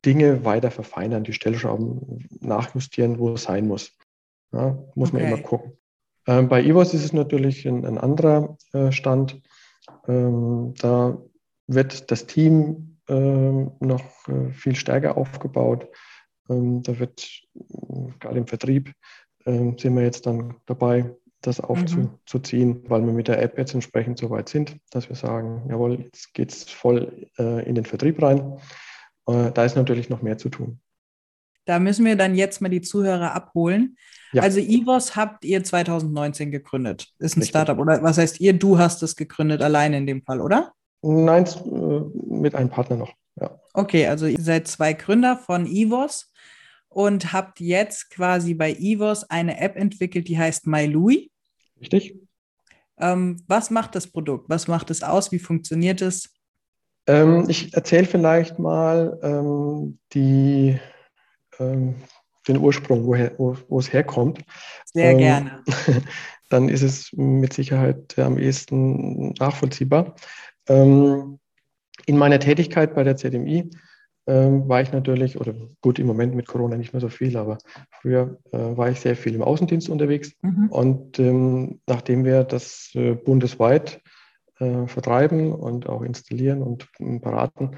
Dinge 0.05 0.45
weiter 0.45 0.71
verfeinern, 0.71 1.25
die 1.25 1.33
Stellschrauben 1.33 2.29
nachjustieren, 2.41 3.19
wo 3.19 3.35
es 3.35 3.45
sein 3.45 3.69
muss. 3.69 3.93
Ja, 4.53 4.77
muss 4.95 5.11
okay. 5.11 5.23
man 5.23 5.33
immer 5.33 5.43
gucken. 5.43 5.73
Ähm, 6.27 6.49
bei 6.49 6.63
EVOS 6.63 6.95
ist 6.95 7.05
es 7.05 7.13
natürlich 7.13 7.67
ein, 7.67 7.85
ein 7.85 7.99
anderer 7.99 8.57
äh, 8.73 8.93
Stand. 8.93 9.41
Ähm, 10.07 10.75
da 10.79 11.19
wird 11.67 12.11
das 12.11 12.27
Team 12.27 12.92
noch 13.09 14.29
äh, 14.29 14.53
viel 14.53 14.75
stärker 14.75 15.17
aufgebaut. 15.17 15.89
Ähm, 16.49 16.83
da 16.83 16.99
wird 16.99 17.29
äh, 17.55 18.11
gerade 18.21 18.39
im 18.39 18.47
Vertrieb 18.47 18.93
ähm, 19.47 19.77
sind 19.79 19.97
wir 19.97 20.03
jetzt 20.03 20.27
dann 20.27 20.57
dabei, 20.67 21.15
das 21.41 21.59
aufzuziehen, 21.59 22.69
mhm. 22.69 22.85
weil 22.91 23.05
wir 23.05 23.13
mit 23.13 23.27
der 23.27 23.43
App 23.43 23.59
jetzt 23.59 23.75
entsprechend 23.75 24.19
so 24.19 24.31
weit 24.31 24.49
sind, 24.49 24.77
dass 24.91 25.09
wir 25.09 25.17
sagen, 25.17 25.67
jawohl, 25.69 26.01
jetzt 26.01 26.33
geht 26.35 26.53
es 26.53 26.71
voll 26.71 27.29
äh, 27.39 27.69
in 27.69 27.75
den 27.75 27.85
Vertrieb 27.85 28.23
rein. 28.23 28.59
da 29.27 29.65
ist 29.65 29.77
natürlich 29.77 30.09
noch 30.09 30.23
mehr 30.23 30.39
zu 30.39 30.49
tun. 30.49 30.81
Da 31.65 31.79
müssen 31.79 32.05
wir 32.05 32.17
dann 32.17 32.35
jetzt 32.35 32.61
mal 32.61 32.69
die 32.69 32.81
Zuhörer 32.81 33.35
abholen. 33.35 33.97
Ja. 34.33 34.43
Also 34.43 34.59
Ivos 34.59 35.15
habt 35.15 35.45
ihr 35.45 35.63
2019 35.63 36.51
gegründet. 36.51 37.09
Ist 37.19 37.37
ein 37.37 37.41
Richtig. 37.41 37.49
Startup 37.51 37.79
oder 37.79 38.03
was 38.03 38.19
heißt 38.19 38.41
ihr? 38.41 38.53
Du 38.53 38.79
hast 38.79 39.03
es 39.03 39.15
gegründet 39.15 39.63
alleine 39.63 39.99
in 39.99 40.07
dem 40.07 40.23
Fall, 40.23 40.41
oder? 40.41 40.73
Nein, 41.03 41.47
äh, 41.47 42.35
mit 42.35 42.55
einem 42.55 42.71
Partner 42.71 42.97
noch. 42.97 43.13
Ja. 43.41 43.61
Okay, 43.75 44.07
also 44.07 44.27
ihr 44.27 44.41
seid 44.41 44.69
zwei 44.69 44.93
Gründer 44.93 45.37
von 45.37 45.67
Evos 45.67 46.33
und 46.89 47.33
habt 47.33 47.61
jetzt 47.61 48.11
quasi 48.11 48.55
bei 48.55 48.73
Evos 48.75 49.25
eine 49.25 49.59
App 49.61 49.77
entwickelt, 49.77 50.29
die 50.29 50.39
heißt 50.39 50.67
MyLouis. 50.67 51.29
Richtig. 51.81 52.19
Ähm, 52.99 53.43
was 53.49 53.71
macht 53.71 53.95
das 53.95 54.07
Produkt? 54.07 54.49
Was 54.49 54.69
macht 54.69 54.91
es 54.91 55.03
aus? 55.03 55.33
Wie 55.33 55.39
funktioniert 55.39 56.03
es? 56.03 56.31
Ähm, 57.07 57.47
ich 57.49 57.75
erzähle 57.75 58.05
vielleicht 58.05 58.59
mal 58.59 59.19
ähm, 59.23 59.99
die, 60.13 60.79
ähm, 61.59 61.97
den 62.47 62.59
Ursprung, 62.59 63.07
woher, 63.07 63.37
wo, 63.39 63.57
wo, 63.69 63.81
es 63.81 63.93
herkommt. 63.93 64.45
Sehr 64.93 65.13
ähm, 65.13 65.19
gerne. 65.19 65.65
Dann 66.49 66.69
ist 66.69 66.83
es 66.83 67.13
mit 67.15 67.55
Sicherheit 67.55 68.19
am 68.19 68.39
ehesten 68.39 69.33
nachvollziehbar. 69.33 70.15
Ähm, 70.69 71.39
in 72.07 72.17
meiner 72.17 72.39
Tätigkeit 72.39 72.95
bei 72.95 73.05
der 73.05 73.17
ZMI 73.17 73.71
ähm, 74.27 74.69
war 74.69 74.83
ich 74.83 74.93
natürlich, 74.93 75.41
oder 75.41 75.55
gut, 75.81 75.99
im 75.99 76.07
Moment 76.07 76.35
mit 76.35 76.47
Corona 76.47 76.77
nicht 76.77 76.93
mehr 76.93 77.01
so 77.01 77.09
viel, 77.09 77.37
aber 77.37 77.59
früher 77.91 78.39
äh, 78.53 78.59
war 78.59 78.91
ich 78.91 79.01
sehr 79.01 79.17
viel 79.17 79.35
im 79.35 79.43
Außendienst 79.43 79.89
unterwegs. 79.89 80.33
Mhm. 80.43 80.69
Und 80.71 81.19
ähm, 81.19 81.81
nachdem 81.87 82.25
wir 82.25 82.45
das 82.45 82.91
äh, 82.95 83.15
bundesweit 83.15 84.01
äh, 84.59 84.87
vertreiben 84.87 85.53
und 85.53 85.89
auch 85.89 86.03
installieren 86.03 86.63
und 86.63 86.89
äh, 87.01 87.19
beraten, 87.19 87.73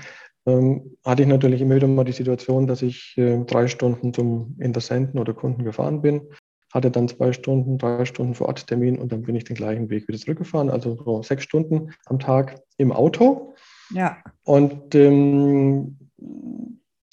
ähm, 0.47 0.97
hatte 1.05 1.23
ich 1.23 1.29
natürlich 1.29 1.63
immer 1.63 1.77
wieder 1.77 1.89
mal 1.89 2.05
die 2.05 2.13
Situation, 2.13 2.67
dass 2.67 2.83
ich 2.83 3.15
äh, 3.17 3.39
drei 3.45 3.67
Stunden 3.67 4.13
zum 4.13 4.57
Interessenten 4.61 5.19
oder 5.19 5.33
Kunden 5.33 5.65
gefahren 5.65 6.03
bin, 6.03 6.29
hatte 6.75 6.91
dann 6.91 7.09
zwei 7.09 7.33
Stunden, 7.33 7.79
drei 7.79 8.05
Stunden 8.05 8.35
vor 8.35 8.49
Ort 8.49 8.67
Termin 8.67 8.99
und 8.99 9.13
dann 9.13 9.23
bin 9.23 9.37
ich 9.37 9.45
den 9.45 9.57
gleichen 9.57 9.89
Weg 9.89 10.09
wieder 10.09 10.19
zurückgefahren, 10.19 10.71
also 10.71 10.97
so 10.97 11.23
sechs 11.23 11.45
Stunden 11.45 11.93
am 12.07 12.19
Tag 12.19 12.61
im 12.77 12.91
Auto. 12.91 13.55
Ja. 13.91 14.19
Und 14.43 14.95
ähm, 14.97 16.11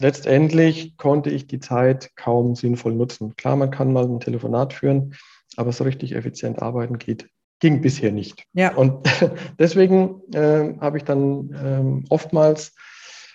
letztendlich 0.02 0.98
konnte 0.98 1.30
ich 1.30 1.46
die 1.46 1.60
Zeit 1.60 2.16
kaum 2.16 2.56
sinnvoll 2.56 2.94
nutzen. 2.94 3.36
Klar, 3.36 3.56
man 3.56 3.70
kann 3.70 3.94
mal 3.94 4.06
ein 4.06 4.20
Telefonat 4.20 4.74
führen, 4.74 5.14
aber 5.58 5.72
so 5.72 5.84
richtig 5.84 6.16
effizient 6.16 6.60
arbeiten 6.60 6.98
geht, 6.98 7.30
ging 7.60 7.82
bisher 7.82 8.12
nicht. 8.12 8.44
Ja. 8.54 8.74
Und 8.74 9.08
deswegen 9.60 10.22
äh, 10.34 10.74
habe 10.80 10.98
ich 10.98 11.04
dann 11.04 11.52
äh, 11.54 12.10
oftmals 12.10 12.74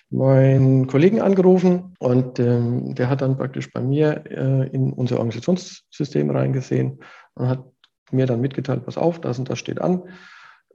meinen 0.09 0.87
Kollegen 0.87 1.21
angerufen 1.21 1.95
und 1.99 2.39
ähm, 2.39 2.95
der 2.95 3.09
hat 3.09 3.21
dann 3.21 3.37
praktisch 3.37 3.71
bei 3.71 3.81
mir 3.81 4.23
äh, 4.29 4.67
in 4.69 4.93
unser 4.93 5.17
Organisationssystem 5.17 6.29
reingesehen 6.29 6.99
und 7.35 7.49
hat 7.49 7.63
mir 8.11 8.25
dann 8.25 8.41
mitgeteilt, 8.41 8.85
pass 8.85 8.97
auf, 8.97 9.19
das 9.19 9.37
und 9.37 9.49
das 9.49 9.59
steht 9.59 9.81
an. 9.81 10.03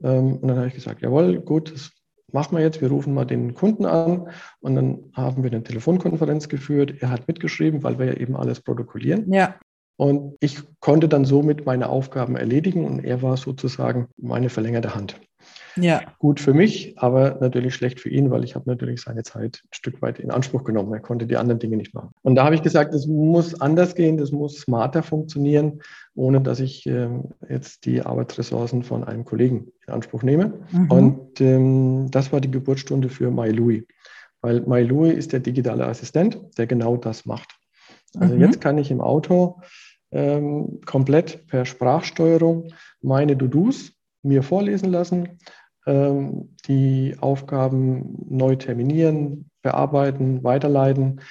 Ähm, 0.03 0.37
und 0.37 0.47
dann 0.47 0.57
habe 0.57 0.67
ich 0.67 0.75
gesagt, 0.75 1.01
jawohl, 1.01 1.39
gut, 1.39 1.73
das 1.73 1.91
machen 2.31 2.57
wir 2.57 2.63
jetzt, 2.63 2.81
wir 2.81 2.89
rufen 2.89 3.13
mal 3.13 3.25
den 3.25 3.53
Kunden 3.53 3.85
an 3.85 4.29
und 4.59 4.75
dann 4.75 5.11
haben 5.13 5.43
wir 5.43 5.51
eine 5.51 5.63
Telefonkonferenz 5.63 6.47
geführt. 6.49 6.95
Er 6.99 7.09
hat 7.09 7.27
mitgeschrieben, 7.27 7.83
weil 7.83 7.97
wir 7.99 8.07
ja 8.07 8.13
eben 8.13 8.35
alles 8.35 8.61
protokollieren. 8.61 9.31
Ja. 9.31 9.55
Und 9.97 10.35
ich 10.39 10.59
konnte 10.79 11.07
dann 11.07 11.25
somit 11.25 11.65
meine 11.65 11.89
Aufgaben 11.89 12.35
erledigen 12.35 12.85
und 12.85 13.05
er 13.05 13.21
war 13.21 13.37
sozusagen 13.37 14.07
meine 14.17 14.49
verlängerte 14.49 14.95
Hand. 14.95 15.19
Ja. 15.75 16.01
Gut 16.19 16.39
für 16.39 16.53
mich, 16.53 16.97
aber 16.97 17.37
natürlich 17.39 17.75
schlecht 17.75 17.99
für 17.99 18.09
ihn, 18.09 18.29
weil 18.31 18.43
ich 18.43 18.55
habe 18.55 18.69
natürlich 18.69 19.01
seine 19.01 19.23
Zeit 19.23 19.61
ein 19.63 19.73
Stück 19.73 20.01
weit 20.01 20.19
in 20.19 20.31
Anspruch 20.31 20.63
genommen. 20.63 20.93
Er 20.93 20.99
konnte 20.99 21.25
die 21.25 21.37
anderen 21.37 21.59
Dinge 21.59 21.77
nicht 21.77 21.93
machen. 21.93 22.11
Und 22.21 22.35
da 22.35 22.45
habe 22.45 22.55
ich 22.55 22.61
gesagt, 22.61 22.93
es 22.93 23.07
muss 23.07 23.59
anders 23.59 23.95
gehen, 23.95 24.17
das 24.17 24.31
muss 24.31 24.59
smarter 24.59 25.03
funktionieren, 25.03 25.81
ohne 26.15 26.41
dass 26.41 26.59
ich 26.59 26.85
äh, 26.85 27.09
jetzt 27.49 27.85
die 27.85 28.01
Arbeitsressourcen 28.01 28.83
von 28.83 29.03
einem 29.03 29.25
Kollegen 29.25 29.71
in 29.87 29.93
Anspruch 29.93 30.23
nehme. 30.23 30.53
Mhm. 30.71 30.91
Und 30.91 31.41
ähm, 31.41 32.07
das 32.11 32.31
war 32.31 32.41
die 32.41 32.51
Geburtsstunde 32.51 33.09
für 33.09 33.31
MyLouis. 33.31 33.83
Weil 34.41 34.61
MyLouis 34.61 35.13
ist 35.15 35.33
der 35.33 35.39
digitale 35.39 35.85
Assistent, 35.85 36.37
der 36.57 36.67
genau 36.67 36.97
das 36.97 37.25
macht. 37.25 37.55
Also 38.19 38.35
mhm. 38.35 38.41
jetzt 38.41 38.61
kann 38.61 38.77
ich 38.77 38.91
im 38.91 39.01
Auto 39.01 39.61
ähm, 40.11 40.81
komplett 40.85 41.47
per 41.47 41.65
Sprachsteuerung 41.65 42.67
meine 43.01 43.37
To-Dos 43.37 43.93
mir 44.21 44.43
vorlesen 44.43 44.91
lassen 44.91 45.27
ähm, 45.27 45.37
die 45.85 47.15
Aufgaben 47.19 48.25
neu 48.29 48.55
terminieren, 48.55 49.49
bearbeiten, 49.61 50.43
weiterleiten, 50.43 51.21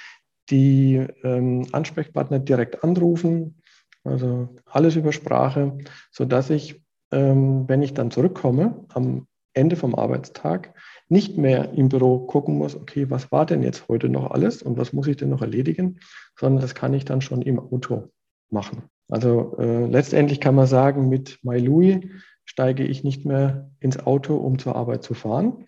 die 0.49 1.05
ähm, 1.23 1.67
Ansprechpartner 1.71 2.39
direkt 2.39 2.83
anrufen, 2.83 3.61
also 4.03 4.49
alles 4.65 4.95
über 4.95 5.13
Sprache, 5.13 5.77
sodass 6.11 6.49
ich, 6.49 6.83
ähm, 7.11 7.67
wenn 7.67 7.81
ich 7.81 7.93
dann 7.93 8.11
zurückkomme 8.11 8.85
am 8.89 9.27
Ende 9.53 9.75
vom 9.75 9.95
Arbeitstag, 9.95 10.73
nicht 11.09 11.37
mehr 11.37 11.73
im 11.73 11.89
Büro 11.89 12.19
gucken 12.19 12.57
muss, 12.57 12.75
okay, 12.75 13.09
was 13.09 13.31
war 13.31 13.45
denn 13.45 13.63
jetzt 13.63 13.87
heute 13.87 14.09
noch 14.09 14.31
alles 14.31 14.63
und 14.63 14.77
was 14.77 14.93
muss 14.93 15.07
ich 15.07 15.17
denn 15.17 15.29
noch 15.29 15.41
erledigen, 15.41 15.99
sondern 16.37 16.61
das 16.61 16.75
kann 16.75 16.93
ich 16.93 17.05
dann 17.05 17.21
schon 17.21 17.41
im 17.41 17.59
Auto 17.59 18.09
machen. 18.49 18.83
Also 19.09 19.55
äh, 19.59 19.85
letztendlich 19.85 20.39
kann 20.41 20.55
man 20.55 20.67
sagen, 20.67 21.07
mit 21.07 21.39
MyLouis 21.43 21.99
steige 22.45 22.83
ich 22.83 23.03
nicht 23.03 23.25
mehr 23.25 23.71
ins 23.79 23.99
Auto, 23.99 24.35
um 24.35 24.59
zur 24.59 24.75
Arbeit 24.75 25.03
zu 25.03 25.13
fahren, 25.13 25.67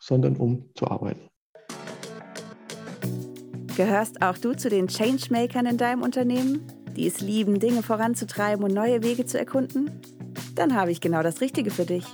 sondern 0.00 0.36
um 0.36 0.70
zu 0.74 0.88
arbeiten. 0.88 1.30
Gehörst 3.76 4.20
auch 4.22 4.36
du 4.36 4.54
zu 4.54 4.68
den 4.68 4.88
Changemakern 4.88 5.66
in 5.66 5.78
deinem 5.78 6.02
Unternehmen, 6.02 6.66
die 6.96 7.06
es 7.06 7.20
lieben, 7.20 7.60
Dinge 7.60 7.82
voranzutreiben 7.82 8.64
und 8.64 8.74
neue 8.74 9.02
Wege 9.02 9.24
zu 9.24 9.38
erkunden? 9.38 9.90
Dann 10.54 10.74
habe 10.74 10.90
ich 10.90 11.00
genau 11.00 11.22
das 11.22 11.40
Richtige 11.40 11.70
für 11.70 11.86
dich. 11.86 12.04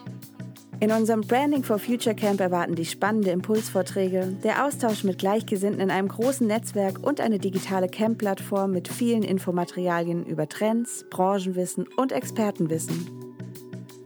In 0.79 0.93
unserem 0.93 1.23
Branding 1.23 1.65
for 1.65 1.79
Future 1.79 2.15
Camp 2.15 2.39
erwarten 2.39 2.75
dich 2.75 2.91
spannende 2.91 3.31
Impulsvorträge, 3.31 4.37
der 4.45 4.67
Austausch 4.67 5.05
mit 5.05 5.19
Gleichgesinnten 5.19 5.81
in 5.81 5.91
einem 5.91 6.09
großen 6.09 6.47
Netzwerk 6.47 7.05
und 7.05 7.21
eine 7.21 7.39
digitale 7.39 7.89
Camp-Plattform 7.89 8.73
mit 8.73 8.87
vielen 8.87 9.23
Infomaterialien 9.23 10.27
über 10.27 10.49
Trends, 10.49 11.07
Branchenwissen 11.09 11.87
und 11.97 12.13
Expertenwissen. 12.13 13.26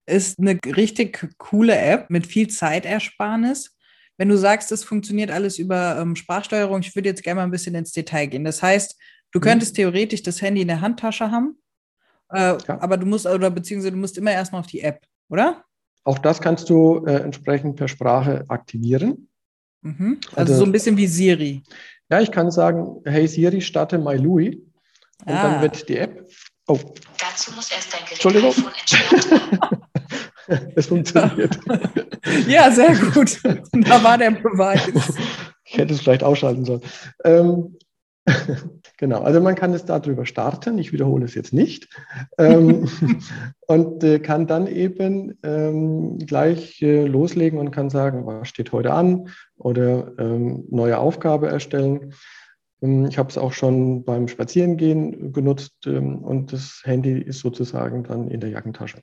Ist 0.05 0.39
eine 0.39 0.57
richtig 0.65 1.27
coole 1.37 1.77
App 1.77 2.09
mit 2.09 2.25
viel 2.25 2.47
Zeitersparnis. 2.47 3.75
Wenn 4.17 4.29
du 4.29 4.37
sagst, 4.37 4.71
es 4.71 4.85
funktioniert 4.85 5.29
alles 5.29 5.59
über 5.59 5.97
ähm, 5.99 6.15
Sprachsteuerung, 6.15 6.79
ich 6.79 6.95
würde 6.95 7.09
jetzt 7.09 7.23
gerne 7.23 7.41
mal 7.41 7.43
ein 7.43 7.51
bisschen 7.51 7.75
ins 7.75 7.91
Detail 7.91 8.27
gehen. 8.27 8.45
Das 8.45 8.63
heißt, 8.63 8.97
du 9.31 9.39
mhm. 9.39 9.43
könntest 9.43 9.73
mhm. 9.73 9.77
theoretisch 9.77 10.23
das 10.23 10.41
Handy 10.41 10.61
in 10.61 10.69
der 10.69 10.79
Handtasche 10.79 11.31
haben, 11.31 11.57
äh, 12.29 12.55
ja. 12.65 12.81
aber 12.81 12.95
du 12.95 13.05
musst, 13.05 13.25
oder 13.25 13.49
beziehungsweise 13.49 13.91
du 13.91 13.97
musst 13.97 14.17
immer 14.17 14.31
erstmal 14.31 14.61
auf 14.61 14.67
die 14.67 14.79
App, 14.81 15.01
oder? 15.27 15.65
Auch 16.05 16.19
das 16.19 16.39
kannst 16.39 16.69
du 16.69 17.03
äh, 17.05 17.15
entsprechend 17.15 17.75
per 17.75 17.89
Sprache 17.89 18.45
aktivieren. 18.47 19.27
Mhm. 19.83 20.19
Also, 20.29 20.39
also, 20.39 20.55
so 20.55 20.65
ein 20.65 20.71
bisschen 20.71 20.97
wie 20.97 21.07
Siri. 21.07 21.63
Ja, 22.09 22.21
ich 22.21 22.31
kann 22.31 22.51
sagen, 22.51 23.01
hey 23.05 23.27
Siri, 23.27 23.61
starte 23.61 23.97
My 23.97 24.15
Louis. 24.15 24.55
Und 25.25 25.33
ah. 25.33 25.43
dann 25.43 25.61
wird 25.61 25.87
die 25.87 25.97
App. 25.97 26.27
Oh. 26.67 26.79
Dazu 27.19 27.51
muss 27.53 27.71
erst 27.71 27.93
dein 27.93 28.01
Gerät 28.01 28.13
Entschuldigung. 28.13 28.53
es 30.75 30.87
funktioniert. 30.87 31.59
ja, 32.47 32.71
sehr 32.71 32.95
gut. 32.95 33.39
Da 33.71 34.03
war 34.03 34.17
der 34.17 34.31
Beweis. 34.31 34.81
Ich 35.65 35.79
hätte 35.79 35.93
es 35.93 36.01
vielleicht 36.01 36.23
ausschalten 36.23 36.65
sollen. 36.65 36.81
Ähm, 37.23 37.77
genau, 39.03 39.21
also 39.21 39.41
man 39.41 39.55
kann 39.55 39.73
es 39.73 39.83
darüber 39.83 40.25
starten, 40.25 40.77
ich 40.77 40.93
wiederhole 40.93 41.25
es 41.25 41.35
jetzt 41.35 41.51
nicht, 41.51 41.89
ähm, 42.37 42.87
und 43.67 44.01
äh, 44.01 44.19
kann 44.19 44.47
dann 44.47 44.65
eben 44.65 45.37
ähm, 45.43 46.19
gleich 46.19 46.81
äh, 46.81 47.05
loslegen 47.05 47.59
und 47.59 47.71
kann 47.71 47.89
sagen, 47.89 48.25
was 48.25 48.47
steht 48.47 48.71
heute 48.71 48.93
an 48.93 49.27
oder 49.57 50.13
ähm, 50.19 50.63
neue 50.69 50.99
Aufgabe 50.99 51.49
erstellen. 51.49 52.13
Ähm, 52.81 53.05
ich 53.07 53.17
habe 53.17 53.27
es 53.27 53.37
auch 53.37 53.51
schon 53.51 54.05
beim 54.05 54.29
Spazierengehen 54.29 55.33
genutzt 55.33 55.85
ähm, 55.85 56.19
und 56.19 56.53
das 56.53 56.79
Handy 56.85 57.19
ist 57.19 57.39
sozusagen 57.39 58.05
dann 58.05 58.29
in 58.29 58.39
der 58.39 58.51
Jackentasche. 58.51 59.01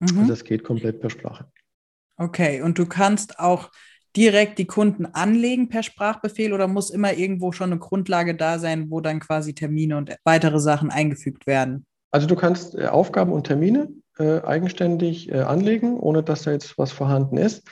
Mhm. 0.00 0.08
Also 0.08 0.24
das 0.28 0.44
geht 0.44 0.62
komplett 0.62 1.00
per 1.00 1.08
Sprache. 1.08 1.46
Okay, 2.18 2.60
und 2.60 2.78
du 2.78 2.84
kannst 2.84 3.38
auch 3.38 3.70
direkt 4.16 4.58
die 4.58 4.66
Kunden 4.66 5.06
anlegen 5.06 5.68
per 5.68 5.82
Sprachbefehl 5.82 6.52
oder 6.52 6.68
muss 6.68 6.90
immer 6.90 7.14
irgendwo 7.14 7.52
schon 7.52 7.70
eine 7.70 7.78
Grundlage 7.78 8.34
da 8.34 8.58
sein, 8.58 8.90
wo 8.90 9.00
dann 9.00 9.20
quasi 9.20 9.54
Termine 9.54 9.96
und 9.96 10.14
weitere 10.24 10.60
Sachen 10.60 10.90
eingefügt 10.90 11.46
werden? 11.46 11.86
Also 12.10 12.26
du 12.26 12.36
kannst 12.36 12.74
äh, 12.74 12.86
Aufgaben 12.86 13.32
und 13.32 13.46
Termine 13.46 13.88
äh, 14.18 14.40
eigenständig 14.42 15.30
äh, 15.30 15.40
anlegen, 15.40 15.98
ohne 15.98 16.22
dass 16.22 16.42
da 16.42 16.52
jetzt 16.52 16.76
was 16.78 16.92
vorhanden 16.92 17.38
ist. 17.38 17.66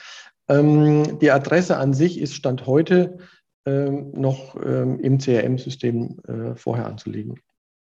Ähm, 0.49 1.19
die 1.19 1.31
Adresse 1.31 1.77
an 1.77 1.93
sich 1.93 2.19
ist 2.19 2.33
Stand 2.33 2.65
heute 2.65 3.19
ähm, 3.65 4.11
noch 4.13 4.55
ähm, 4.55 4.99
im 4.99 5.19
CRM-System 5.19 6.19
äh, 6.27 6.55
vorher 6.55 6.87
anzulegen. 6.87 7.39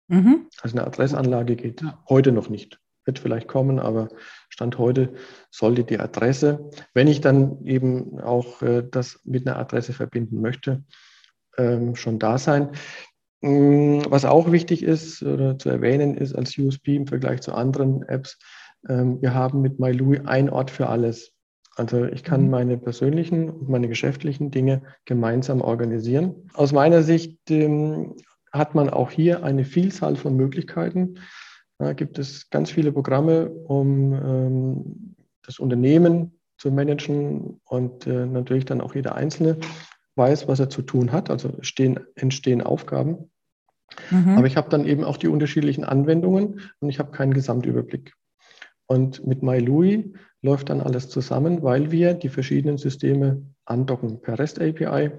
Mhm. 0.09 0.49
Also 0.61 0.77
eine 0.77 0.87
Adressanlage 0.87 1.55
geht 1.55 1.83
ja. 1.83 2.03
heute 2.09 2.33
noch 2.33 2.49
nicht 2.49 2.81
wird 3.11 3.19
vielleicht 3.19 3.49
kommen, 3.49 3.81
aber 3.81 4.09
Stand 4.49 4.79
heute 4.79 5.15
sollte 5.51 5.83
die 5.83 5.99
Adresse, 5.99 6.71
wenn 6.95 7.09
ich 7.09 7.21
dann 7.21 7.65
eben 7.65 8.21
auch 8.21 8.63
äh, 8.63 8.85
das 8.89 9.21
mit 9.25 9.47
einer 9.47 9.59
Adresse 9.59 9.93
verbinden 9.93 10.41
möchte, 10.41 10.85
ähm, 11.59 11.97
schon 11.97 12.21
da 12.21 12.39
sein. 12.39 12.71
Mm, 13.41 14.03
was 14.09 14.25
auch 14.25 14.53
wichtig 14.53 14.85
ist 14.85 15.25
oder 15.25 15.59
zu 15.59 15.71
erwähnen 15.71 16.17
ist 16.17 16.35
als 16.35 16.57
USB 16.57 16.89
im 16.89 17.09
Vergleich 17.09 17.41
zu 17.41 17.53
anderen 17.53 18.03
Apps, 18.05 18.39
ähm, 18.89 19.21
wir 19.21 19.35
haben 19.35 19.61
mit 19.61 19.81
MyLui 19.81 20.21
ein 20.25 20.49
Ort 20.49 20.71
für 20.71 20.89
alles. 20.89 21.33
Also 21.75 22.05
ich 22.05 22.23
kann 22.23 22.45
mhm. 22.45 22.51
meine 22.51 22.79
persönlichen 22.79 23.51
und 23.51 23.69
meine 23.69 23.89
geschäftlichen 23.89 24.53
Dinge 24.53 24.83
gemeinsam 25.05 25.63
organisieren. 25.63 26.49
Aus 26.55 26.73
meiner 26.73 27.03
Sicht 27.03 27.51
ähm, 27.51 28.15
hat 28.53 28.77
man 28.77 28.89
auch 28.89 29.11
hier 29.11 29.43
eine 29.43 29.65
Vielzahl 29.65 30.15
von 30.15 30.37
Möglichkeiten. 30.37 31.17
Da 31.81 31.95
gibt 31.95 32.19
es 32.19 32.51
ganz 32.51 32.71
viele 32.71 32.93
Programme, 32.93 33.49
um 33.49 34.13
ähm, 34.13 35.15
das 35.43 35.59
Unternehmen 35.59 36.39
zu 36.59 36.71
managen 36.71 37.59
und 37.65 38.07
äh, 38.07 38.27
natürlich 38.27 38.67
dann 38.67 38.83
auch 38.83 38.95
jeder 38.95 39.15
Einzelne 39.15 39.57
weiß, 40.15 40.47
was 40.47 40.61
er 40.61 40.69
zu 40.69 40.83
tun 40.83 41.11
hat. 41.11 41.31
Also 41.31 41.55
stehen, 41.63 41.99
entstehen 42.17 42.61
Aufgaben. 42.61 43.31
Mhm. 44.11 44.37
Aber 44.37 44.47
ich 44.47 44.59
habe 44.59 44.69
dann 44.69 44.85
eben 44.85 45.05
auch 45.05 45.17
die 45.17 45.29
unterschiedlichen 45.29 45.85
Anwendungen 45.85 46.61
und 46.81 46.91
ich 46.91 46.99
habe 46.99 47.13
keinen 47.13 47.33
Gesamtüberblick. 47.33 48.13
Und 48.87 49.27
mit 49.27 49.43
MyLui 49.43 50.13
läuft 50.43 50.69
dann 50.69 50.83
alles 50.83 51.09
zusammen, 51.09 51.63
weil 51.63 51.91
wir 51.91 52.13
die 52.13 52.29
verschiedenen 52.29 52.77
Systeme 52.77 53.41
andocken. 53.65 54.21
Per 54.21 54.39
REST 54.39 54.61
API 54.61 55.13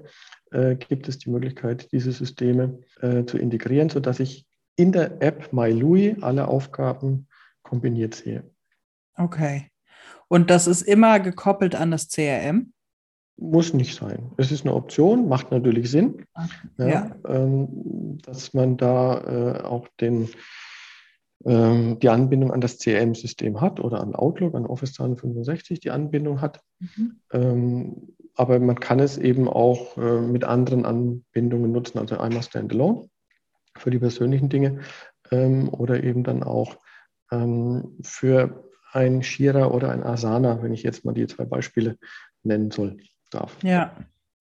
äh, 0.52 0.76
gibt 0.76 1.08
es 1.08 1.18
die 1.18 1.30
Möglichkeit, 1.30 1.90
diese 1.90 2.12
Systeme 2.12 2.78
äh, 3.00 3.24
zu 3.24 3.36
integrieren, 3.36 3.88
sodass 3.88 4.20
ich 4.20 4.46
in 4.76 4.92
der 4.92 5.20
App 5.22 5.52
MyLui 5.52 6.16
alle 6.20 6.48
Aufgaben 6.48 7.28
kombiniert 7.62 8.14
sehe. 8.14 8.44
Okay. 9.16 9.68
Und 10.28 10.50
das 10.50 10.66
ist 10.66 10.82
immer 10.82 11.20
gekoppelt 11.20 11.74
an 11.74 11.90
das 11.90 12.08
CRM? 12.08 12.72
Muss 13.36 13.74
nicht 13.74 13.96
sein. 13.96 14.30
Es 14.36 14.52
ist 14.52 14.64
eine 14.64 14.74
Option, 14.74 15.28
macht 15.28 15.50
natürlich 15.50 15.90
Sinn, 15.90 16.24
ja, 16.78 16.86
ja. 16.86 17.16
Ähm, 17.26 18.18
dass 18.22 18.54
man 18.54 18.76
da 18.76 19.20
äh, 19.20 19.62
auch 19.62 19.88
den, 20.00 20.28
ähm, 21.44 21.98
die 21.98 22.08
Anbindung 22.08 22.52
an 22.52 22.60
das 22.60 22.78
CRM-System 22.78 23.60
hat 23.60 23.80
oder 23.80 24.00
an 24.00 24.14
Outlook, 24.14 24.54
an 24.54 24.66
Office 24.66 24.92
365 24.94 25.80
die 25.80 25.90
Anbindung 25.90 26.40
hat. 26.40 26.60
Mhm. 26.78 27.20
Ähm, 27.32 28.14
aber 28.34 28.58
man 28.60 28.80
kann 28.80 29.00
es 29.00 29.18
eben 29.18 29.48
auch 29.48 29.96
äh, 29.96 30.20
mit 30.20 30.44
anderen 30.44 30.84
Anbindungen 30.84 31.72
nutzen, 31.72 31.98
also 31.98 32.18
einmal 32.18 32.42
Standalone 32.42 33.08
für 33.76 33.90
die 33.90 33.98
persönlichen 33.98 34.48
Dinge 34.48 34.80
ähm, 35.30 35.68
oder 35.68 36.02
eben 36.02 36.24
dann 36.24 36.42
auch 36.42 36.76
ähm, 37.30 37.98
für 38.02 38.68
ein 38.92 39.22
Shira 39.22 39.66
oder 39.66 39.90
ein 39.90 40.02
Asana, 40.02 40.62
wenn 40.62 40.72
ich 40.72 40.82
jetzt 40.82 41.04
mal 41.04 41.14
die 41.14 41.26
zwei 41.26 41.44
Beispiele 41.44 41.98
nennen 42.42 42.70
soll 42.70 42.98
darf. 43.30 43.56
Ja, 43.62 43.96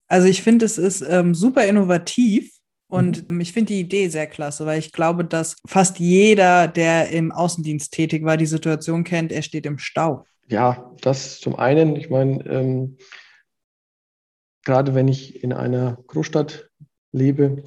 also 0.08 0.28
ich 0.28 0.44
finde, 0.44 0.66
es 0.66 0.78
ist 0.78 1.02
ähm, 1.02 1.34
super 1.34 1.66
innovativ. 1.66 2.52
Und 2.88 3.32
mhm. 3.32 3.40
ich 3.40 3.54
finde 3.54 3.74
die 3.74 3.80
Idee 3.80 4.10
sehr 4.10 4.28
klasse, 4.28 4.66
weil 4.66 4.78
ich 4.78 4.92
glaube, 4.92 5.24
dass 5.24 5.56
fast 5.66 6.00
jeder, 6.00 6.68
der 6.68 7.10
im 7.12 7.32
Außendienst 7.32 7.94
tätig 7.94 8.26
war, 8.26 8.36
die 8.36 8.46
Situation 8.46 9.06
kennt, 9.06 9.32
er 9.32 9.44
steht 9.44 9.66
im 9.66 9.78
Stau. 9.78 10.26
Ja, 10.50 10.92
das 11.00 11.40
zum 11.40 11.56
einen. 11.56 11.96
Ich 11.96 12.10
meine, 12.10 12.46
ähm, 12.48 12.98
gerade 14.66 14.94
wenn 14.94 15.08
ich 15.08 15.42
in 15.42 15.54
einer 15.54 15.98
Großstadt 16.08 16.70
lebe, 17.14 17.64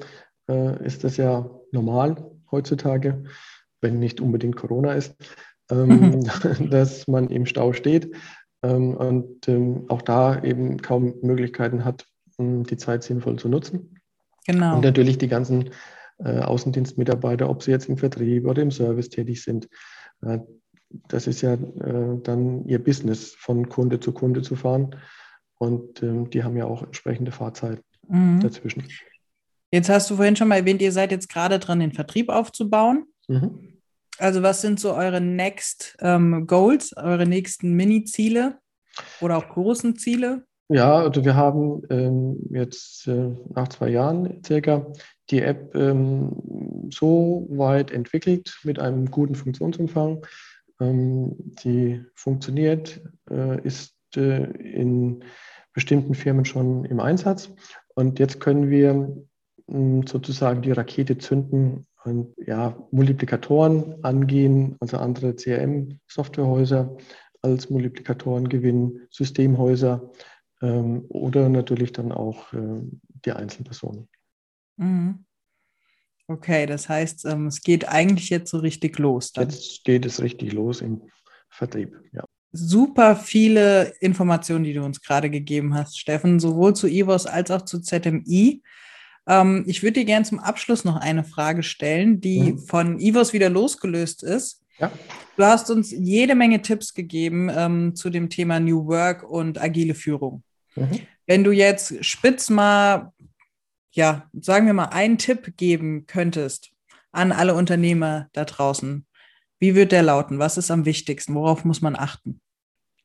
äh, 0.49 0.85
ist 0.85 1.05
das 1.05 1.17
ja 1.17 1.49
normal 1.73 2.31
heutzutage, 2.51 3.25
wenn 3.81 3.99
nicht 3.99 4.21
unbedingt 4.21 4.57
Corona 4.57 4.93
ist, 4.93 5.15
ähm, 5.71 6.25
dass 6.71 7.07
man 7.09 7.29
im 7.29 7.47
Stau 7.47 7.73
steht 7.73 8.15
ähm, 8.63 8.95
und 8.95 9.49
ähm, 9.49 9.85
auch 9.89 10.03
da 10.03 10.43
eben 10.43 10.79
kaum 10.81 11.15
Möglichkeiten 11.23 11.85
hat, 11.85 12.07
die 12.39 12.77
Zeit 12.77 13.05
sinnvoll 13.05 13.39
zu 13.39 13.49
nutzen. 13.49 14.01
Genau. 14.47 14.77
Und 14.77 14.85
natürlich 14.85 15.19
die 15.19 15.29
ganzen 15.29 15.71
äh, 16.19 16.41
Außendienstmitarbeiter, 16.41 17.49
ob 17.49 17.63
sie 17.63 17.71
jetzt 17.71 17.89
im 17.89 17.97
Vertrieb 17.97 18.47
oder 18.47 18.63
im 18.63 18.71
Service 18.71 19.09
tätig 19.09 19.43
sind. 19.43 19.69
Äh, 20.23 20.39
das 21.09 21.27
ist 21.27 21.43
ja 21.43 21.55
äh, 21.55 22.21
dann 22.23 22.65
ihr 22.67 22.83
Business, 22.83 23.35
von 23.35 23.69
Kunde 23.69 24.01
zu 24.01 24.13
Kunde 24.13 24.43
zu 24.43 24.57
fahren. 24.57 24.97
Und 25.59 26.03
ähm, 26.03 26.31
die 26.31 26.45
haben 26.45 26.57
ja 26.57 26.67
auch 26.67 26.83
entsprechende 26.83 27.33
Fahrzeiten 27.33 27.83
mhm. 28.09 28.41
dazwischen. 28.41 28.85
Jetzt 29.75 29.89
hast 29.89 30.09
du 30.09 30.15
vorhin 30.15 30.37
schon 30.37 30.47
mal 30.47 30.59
erwähnt, 30.59 30.81
ihr 30.83 30.93
seid 30.93 31.11
jetzt 31.11 31.29
gerade 31.29 31.59
dran, 31.59 31.81
den 31.81 31.91
Vertrieb 31.91 32.29
aufzubauen. 32.29 33.07
Mhm. 33.27 33.81
Also 34.19 34.41
was 34.45 34.61
sind 34.61 34.79
so 34.79 34.95
eure 34.95 35.21
Next 35.21 35.97
ähm, 35.99 36.47
Goals, 36.47 36.97
eure 36.97 37.27
nächsten 37.27 37.73
Mini-Ziele 37.73 38.59
oder 39.21 39.37
auch 39.37 39.49
großen 39.49 39.97
Ziele? 39.97 40.45
Ja, 40.69 40.99
also 40.99 41.25
wir 41.25 41.35
haben 41.35 41.83
ähm, 41.91 42.39
jetzt 42.51 43.09
äh, 43.09 43.31
nach 43.53 43.67
zwei 43.67 43.89
Jahren 43.89 44.45
circa 44.47 44.87
die 45.31 45.43
App 45.43 45.75
ähm, 45.75 46.89
so 46.91 47.45
weit 47.51 47.91
entwickelt 47.91 48.57
mit 48.63 48.79
einem 48.79 49.11
guten 49.11 49.35
Funktionsumfang. 49.35 50.25
Ähm, 50.81 51.35
die 51.65 52.01
funktioniert, 52.15 53.03
äh, 53.29 53.61
ist 53.63 53.97
äh, 54.15 54.45
in 54.53 55.25
bestimmten 55.73 56.15
Firmen 56.15 56.45
schon 56.45 56.85
im 56.85 57.01
Einsatz. 57.01 57.51
Und 57.97 58.21
jetzt 58.21 58.39
können 58.39 58.71
wir 58.71 59.17
sozusagen 59.67 60.63
die 60.63 60.73
Rakete 60.73 61.19
zünden 61.19 61.87
und 62.05 62.35
ja, 62.47 62.77
Multiplikatoren 62.91 64.05
angehen, 64.05 64.77
also 64.81 64.99
andere 64.99 65.35
CRM-Softwarehäuser 65.35 66.97
als 67.41 67.71
Multiplikatoren 67.71 68.49
gewinnen, 68.49 69.07
Systemhäuser 69.11 70.11
ähm, 70.63 71.05
oder 71.09 71.49
natürlich 71.49 71.93
dann 71.93 72.13
auch 72.13 72.53
äh, 72.53 72.81
die 73.25 73.33
Einzelpersonen. 73.33 74.09
Mhm. 74.77 75.25
Okay, 76.27 76.67
das 76.67 76.89
heißt, 76.89 77.27
ähm, 77.27 77.47
es 77.47 77.61
geht 77.61 77.89
eigentlich 77.89 78.31
jetzt 78.31 78.51
so 78.51 78.59
richtig 78.59 78.99
los. 78.99 79.33
Dann. 79.33 79.51
Jetzt 79.51 79.85
geht 79.85 80.07
es 80.07 80.23
richtig 80.23 80.53
los 80.53 80.81
im 80.81 81.03
Vertrieb, 81.51 81.95
ja. 82.13 82.25
Super 82.57 83.17
viele 83.17 83.93
Informationen, 84.01 84.65
die 84.65 84.75
du 84.75 84.85
uns 84.85 85.01
gerade 85.01 85.29
gegeben 85.29 85.75
hast, 85.75 85.99
Steffen, 85.99 86.39
sowohl 86.39 86.75
zu 86.75 86.87
EVOS 86.87 87.27
als 87.27 87.51
auch 87.51 87.63
zu 87.63 87.81
ZMI. 87.81 88.63
Ähm, 89.27 89.65
ich 89.67 89.83
würde 89.83 90.01
dir 90.01 90.05
gerne 90.05 90.25
zum 90.25 90.39
Abschluss 90.39 90.85
noch 90.85 90.97
eine 90.97 91.25
Frage 91.25 91.63
stellen, 91.63 92.21
die 92.21 92.53
mhm. 92.53 92.59
von 92.59 92.99
Ivos 92.99 93.33
wieder 93.33 93.49
losgelöst 93.49 94.23
ist. 94.23 94.63
Ja. 94.79 94.91
Du 95.37 95.45
hast 95.45 95.71
uns 95.71 95.91
jede 95.91 96.35
Menge 96.35 96.63
Tipps 96.63 96.95
gegeben 96.95 97.51
ähm, 97.55 97.95
zu 97.95 98.11
dem 98.11 98.29
Thema 98.29 98.61
New 98.61 98.87
Work 98.87 99.23
und 99.23 99.61
agile 99.61 99.95
Führung. 99.95 100.43
Mhm. 100.75 101.01
Wenn 101.27 101.45
du 101.45 101.53
jetzt 101.53 102.05
spitz 102.05 102.51
mal, 102.51 103.13
ja, 103.93 104.29
sagen 104.33 104.67
wir 104.67 104.75
mal, 104.75 104.87
einen 104.87 105.19
Tipp 105.19 105.57
geben 105.57 106.07
könntest 106.07 106.71
an 107.13 107.33
alle 107.33 107.55
Unternehmer 107.55 108.29
da 108.33 108.45
draußen, 108.45 109.07
wie 109.59 109.75
wird 109.75 109.93
der 109.93 110.03
lauten? 110.03 110.39
Was 110.39 110.59
ist 110.59 110.71
am 110.71 110.85
wichtigsten? 110.85 111.35
Worauf 111.35 111.65
muss 111.65 111.81
man 111.81 111.97
achten? 111.97 112.41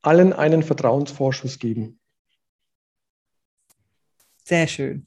Allen 0.01 0.33
einen 0.33 0.63
Vertrauensvorschuss 0.63 1.59
geben. 1.59 1.99
Sehr 4.43 4.67
schön. 4.67 5.05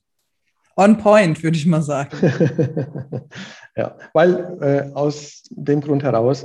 On 0.77 0.99
point, 0.99 1.43
würde 1.43 1.57
ich 1.57 1.67
mal 1.67 1.83
sagen. 1.83 2.17
ja, 3.77 3.97
weil 4.13 4.59
äh, 4.61 4.95
aus 4.95 5.43
dem 5.51 5.81
Grund 5.81 6.03
heraus, 6.03 6.45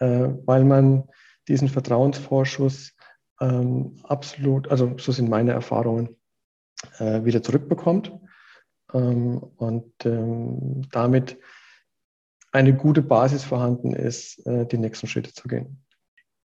äh, 0.00 0.28
weil 0.44 0.64
man 0.64 1.04
diesen 1.48 1.68
Vertrauensvorschuss 1.68 2.92
ähm, 3.40 3.96
absolut, 4.02 4.68
also 4.70 4.94
so 4.98 5.12
sind 5.12 5.28
meine 5.28 5.52
Erfahrungen, 5.52 6.16
äh, 6.98 7.24
wieder 7.24 7.42
zurückbekommt 7.42 8.12
ähm, 8.92 9.38
und 9.56 9.92
ähm, 10.04 10.82
damit 10.90 11.38
eine 12.52 12.74
gute 12.74 13.02
Basis 13.02 13.44
vorhanden 13.44 13.92
ist, 13.92 14.44
äh, 14.46 14.66
die 14.66 14.78
nächsten 14.78 15.06
Schritte 15.06 15.32
zu 15.32 15.48
gehen. 15.48 15.82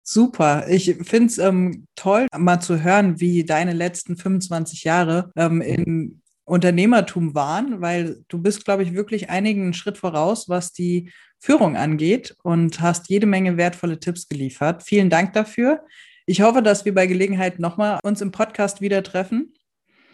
Super. 0.04 0.68
Ich 0.70 0.96
finde 1.02 1.26
es 1.26 1.40
ähm, 1.40 1.88
toll, 1.96 2.28
mal 2.38 2.60
zu 2.60 2.84
hören, 2.84 3.20
wie 3.20 3.44
deine 3.44 3.74
letzten 3.74 4.16
25 4.16 4.84
Jahre 4.84 5.32
ähm, 5.36 5.62
in 5.62 6.22
Unternehmertum 6.46 7.36
waren, 7.36 7.82
weil 7.82 8.24
du 8.28 8.42
bist, 8.42 8.66
glaube 8.66 8.84
ich, 8.84 8.94
wirklich 8.94 9.30
einigen 9.30 9.74
Schritt 9.74 9.98
voraus, 9.98 10.48
was 10.48 10.72
die 10.72 11.12
Führung 11.40 11.76
angeht 11.76 12.36
und 12.44 12.80
hast 12.82 13.10
jede 13.10 13.26
Menge 13.26 13.58
wertvolle 13.58 14.00
Tipps 14.00 14.28
geliefert. 14.28 14.84
Vielen 14.84 15.10
Dank 15.10 15.34
dafür. 15.34 15.84
Ich 16.26 16.42
hoffe, 16.42 16.62
dass 16.62 16.86
wir 16.86 16.94
bei 16.94 17.08
Gelegenheit 17.08 17.60
nochmal 17.60 18.00
uns 18.04 18.22
im 18.22 18.32
Podcast 18.32 18.82
wieder 18.82 19.04
treffen. 19.04 19.54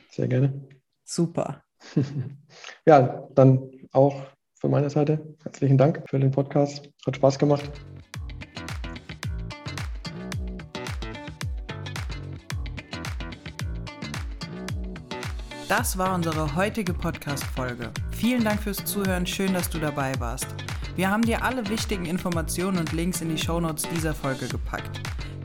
Sehr 0.10 0.28
gerne. 0.28 0.67
Super. 1.06 1.63
ja, 2.86 3.28
dann 3.36 3.70
auch 3.91 4.22
von 4.56 4.72
meiner 4.72 4.89
Seite 4.89 5.36
herzlichen 5.44 5.78
Dank 5.78 6.04
für 6.10 6.20
den 6.20 6.32
Podcast. 6.32 6.89
Hat 7.06 7.15
Spaß 7.15 7.39
gemacht. 7.39 7.70
Das 15.72 15.98
war 15.98 16.14
unsere 16.14 16.54
heutige 16.58 16.94
Podcast-Folge. 16.94 17.92
Vielen 18.12 18.44
Dank 18.44 18.62
fürs 18.62 18.84
Zuhören. 18.84 19.26
Schön, 19.26 19.54
dass 19.54 19.70
du 19.70 19.80
dabei 19.80 20.12
warst. 20.20 20.48
Wir 20.98 21.10
haben 21.10 21.22
dir 21.22 21.46
alle 21.46 21.66
wichtigen 21.70 22.06
Informationen 22.08 22.78
und 22.78 22.92
Links 22.92 23.22
in 23.22 23.30
die 23.30 23.38
Shownotes 23.38 23.88
dieser 23.96 24.14
Folge 24.14 24.50
gepackt. 24.50 25.00